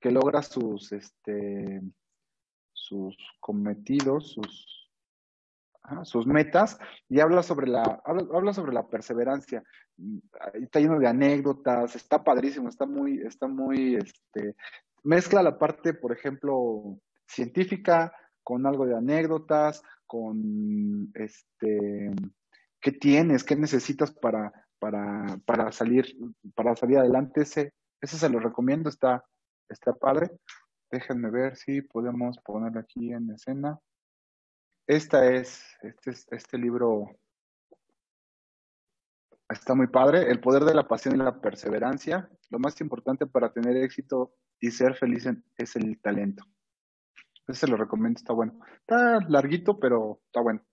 que 0.00 0.10
logra 0.10 0.42
sus, 0.42 0.92
este, 0.92 1.80
sus 2.84 3.16
cometidos, 3.40 4.32
sus, 4.32 4.90
sus 6.02 6.26
metas, 6.26 6.78
y 7.08 7.20
habla 7.20 7.42
sobre 7.42 7.66
la, 7.66 8.02
habla, 8.04 8.52
sobre 8.52 8.72
la 8.72 8.86
perseverancia. 8.86 9.62
Está 10.54 10.80
lleno 10.80 10.98
de 10.98 11.06
anécdotas, 11.06 11.96
está 11.96 12.22
padrísimo, 12.22 12.68
está 12.68 12.86
muy, 12.86 13.20
está 13.20 13.46
muy, 13.46 13.96
este, 13.96 14.54
mezcla 15.02 15.42
la 15.42 15.58
parte, 15.58 15.94
por 15.94 16.12
ejemplo, 16.12 16.98
científica 17.26 18.12
con 18.42 18.66
algo 18.66 18.86
de 18.86 18.96
anécdotas, 18.96 19.82
con 20.06 21.10
este, 21.14 22.10
qué 22.80 22.92
tienes, 22.92 23.44
qué 23.44 23.56
necesitas 23.56 24.12
para, 24.12 24.52
para, 24.78 25.38
para 25.46 25.72
salir, 25.72 26.04
para 26.54 26.76
salir 26.76 26.98
adelante. 26.98 27.42
Ese, 27.42 27.72
ese 28.02 28.18
se 28.18 28.28
lo 28.28 28.40
recomiendo, 28.40 28.90
está, 28.90 29.24
está 29.70 29.94
padre. 29.94 30.30
Déjenme 30.94 31.28
ver 31.28 31.56
si 31.56 31.82
podemos 31.82 32.38
ponerlo 32.38 32.78
aquí 32.78 33.12
en 33.12 33.28
escena. 33.32 33.80
Esta 34.86 35.28
es, 35.28 35.60
este, 35.82 36.12
este 36.30 36.56
libro 36.56 37.18
está 39.48 39.74
muy 39.74 39.88
padre. 39.88 40.30
El 40.30 40.38
poder 40.38 40.62
de 40.62 40.72
la 40.72 40.86
pasión 40.86 41.16
y 41.16 41.18
la 41.18 41.40
perseverancia. 41.40 42.30
Lo 42.48 42.60
más 42.60 42.80
importante 42.80 43.26
para 43.26 43.52
tener 43.52 43.76
éxito 43.76 44.36
y 44.60 44.70
ser 44.70 44.94
feliz 44.94 45.26
es 45.56 45.74
el 45.74 46.00
talento. 46.00 46.44
Ese 47.48 47.62
se 47.62 47.66
lo 47.66 47.76
recomiendo, 47.76 48.18
está 48.18 48.32
bueno. 48.32 48.60
Está 48.78 49.18
larguito, 49.28 49.80
pero 49.80 50.20
está 50.26 50.42
bueno. 50.42 50.64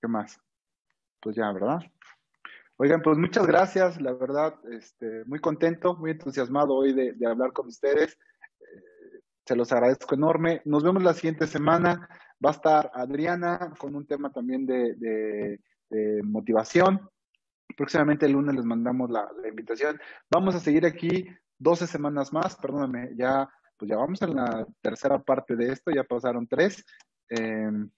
¿Qué 0.00 0.06
más? 0.06 0.40
Pues 1.20 1.34
ya, 1.34 1.50
¿verdad? 1.50 1.80
Oigan, 2.78 3.00
pues 3.00 3.16
muchas 3.16 3.46
gracias, 3.46 3.98
la 4.02 4.12
verdad, 4.12 4.54
este, 4.70 5.24
muy 5.24 5.38
contento, 5.40 5.96
muy 5.96 6.10
entusiasmado 6.10 6.74
hoy 6.74 6.92
de, 6.92 7.26
hablar 7.26 7.54
con 7.54 7.68
ustedes. 7.68 8.18
Eh, 8.60 9.20
se 9.46 9.56
los 9.56 9.72
agradezco 9.72 10.14
enorme. 10.14 10.60
Nos 10.66 10.82
vemos 10.82 11.02
la 11.02 11.14
siguiente 11.14 11.46
semana. 11.46 12.06
Va 12.44 12.50
a 12.50 12.52
estar 12.52 12.90
Adriana 12.92 13.72
con 13.78 13.94
un 13.94 14.06
tema 14.06 14.30
también 14.30 14.66
de, 14.66 15.58
motivación. 16.22 17.08
Próximamente 17.76 18.26
el 18.26 18.32
lunes 18.32 18.54
les 18.54 18.64
mandamos 18.66 19.10
la, 19.10 19.26
invitación. 19.48 19.98
Vamos 20.30 20.54
a 20.54 20.60
seguir 20.60 20.84
aquí 20.84 21.26
12 21.58 21.86
semanas 21.86 22.30
más, 22.34 22.56
perdóname, 22.56 23.12
ya, 23.16 23.48
pues 23.78 23.90
ya 23.90 23.96
vamos 23.96 24.20
en 24.20 24.34
la 24.36 24.66
tercera 24.82 25.18
parte 25.18 25.56
de 25.56 25.72
esto, 25.72 25.90
ya 25.90 26.04
pasaron 26.04 26.46
tres. 26.46 26.84
Em, 27.30 27.88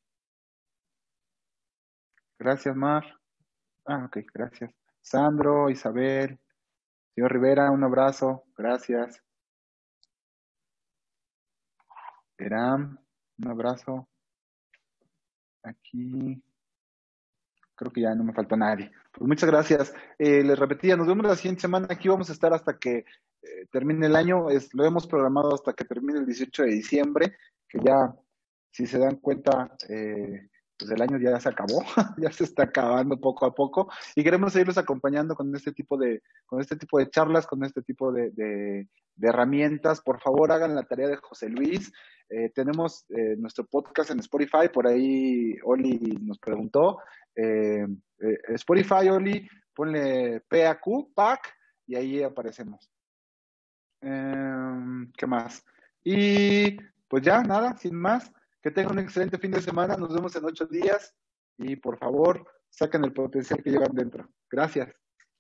gracias, 2.39 2.77
Mar. 2.77 3.18
Ah, 3.91 4.05
ok, 4.05 4.19
gracias. 4.35 4.71
Sandro, 5.01 5.71
Isabel, 5.71 6.39
señor 7.15 7.33
Rivera, 7.33 7.71
un 7.71 7.83
abrazo, 7.83 8.45
gracias. 8.55 9.23
Eram, 12.37 12.99
un 13.39 13.49
abrazo. 13.49 14.07
Aquí, 15.63 16.43
creo 17.75 17.91
que 17.91 18.03
ya 18.03 18.15
no 18.15 18.25
me 18.25 18.35
falta 18.35 18.57
nadie. 18.57 18.93
Pues 19.11 19.27
muchas 19.27 19.49
gracias. 19.49 19.95
Eh, 20.19 20.43
les 20.45 20.59
repetía, 20.59 20.95
nos 20.95 21.07
vemos 21.07 21.25
la 21.25 21.37
siguiente 21.37 21.63
semana. 21.63 21.87
Aquí 21.89 22.11
vamos 22.11 22.29
a 22.29 22.35
estar 22.35 22.53
hasta 22.53 22.79
que 22.79 23.07
eh, 23.41 23.67
termine 23.73 24.07
el 24.07 24.17
año. 24.17 24.51
Es, 24.51 24.75
lo 24.75 24.85
hemos 24.85 25.07
programado 25.07 25.55
hasta 25.55 25.73
que 25.73 25.87
termine 25.87 26.19
el 26.19 26.27
18 26.27 26.65
de 26.65 26.73
diciembre, 26.73 27.39
que 27.67 27.79
ya, 27.83 28.15
si 28.71 28.87
se 28.87 28.99
dan 28.99 29.17
cuenta, 29.17 29.75
eh, 29.89 30.51
pues 30.79 30.91
el 30.91 31.03
año 31.03 31.19
ya 31.19 31.39
se 31.41 31.49
acabó, 31.49 31.83
ya 32.19 32.31
se 32.31 32.45
está 32.45 32.65
acabando 32.65 33.19
poco 33.21 33.47
a 33.47 33.55
poco 33.55 33.91
y 34.15 34.23
queremos 34.23 34.53
seguirlos 34.53 34.79
acompañando 34.79 35.35
con 35.35 35.55
este 35.55 35.73
tipo 35.73 35.97
de, 35.97 36.23
con 36.47 36.61
este 36.61 36.77
tipo 36.77 36.99
de 36.99 37.11
charlas, 37.11 37.47
con 37.47 37.65
este 37.65 37.83
tipo 37.83 38.13
de, 38.13 38.31
de, 38.31 38.87
herramientas. 39.21 40.01
Por 40.01 40.21
favor, 40.21 40.53
hagan 40.53 40.77
la 40.77 40.85
tarea 40.85 41.09
de 41.09 41.17
José 41.17 41.49
Luis. 41.49 41.93
Eh, 42.31 42.51
tenemos 42.55 43.05
eh, 43.09 43.35
nuestro 43.37 43.67
podcast 43.67 44.11
en 44.11 44.21
Spotify, 44.21 44.69
por 44.73 44.87
ahí 44.87 45.57
Oli 45.65 45.99
nos 46.23 46.39
preguntó. 46.39 46.99
Eh, 47.35 47.87
Spotify, 48.55 49.09
Oli, 49.11 49.49
ponle 49.75 50.41
PAQ, 50.49 51.13
PAC, 51.15 51.41
y 51.87 51.97
ahí 51.97 52.23
aparecemos. 52.23 52.89
Em, 54.01 55.11
¿Qué 55.17 55.27
más? 55.27 55.65
Y 56.05 56.77
pues 57.09 57.23
ya, 57.23 57.43
nada, 57.43 57.77
sin 57.77 57.97
más. 57.97 58.31
Que 58.63 58.71
tengan 58.71 58.93
un 58.93 58.99
excelente 59.01 59.39
fin 59.39 59.51
de 59.51 59.63
semana. 59.63 59.97
Nos 59.97 60.13
vemos 60.13 60.35
en 60.37 60.45
ocho 60.45 60.67
días. 60.67 61.15
Y 61.59 61.77
por 61.77 61.99
favor, 61.99 62.47
saquen 62.71 63.05
el 63.05 63.13
potencial 63.13 63.63
que 63.63 63.71
llevan 63.71 63.95
dentro. 63.95 64.29
Gracias. 64.51 64.95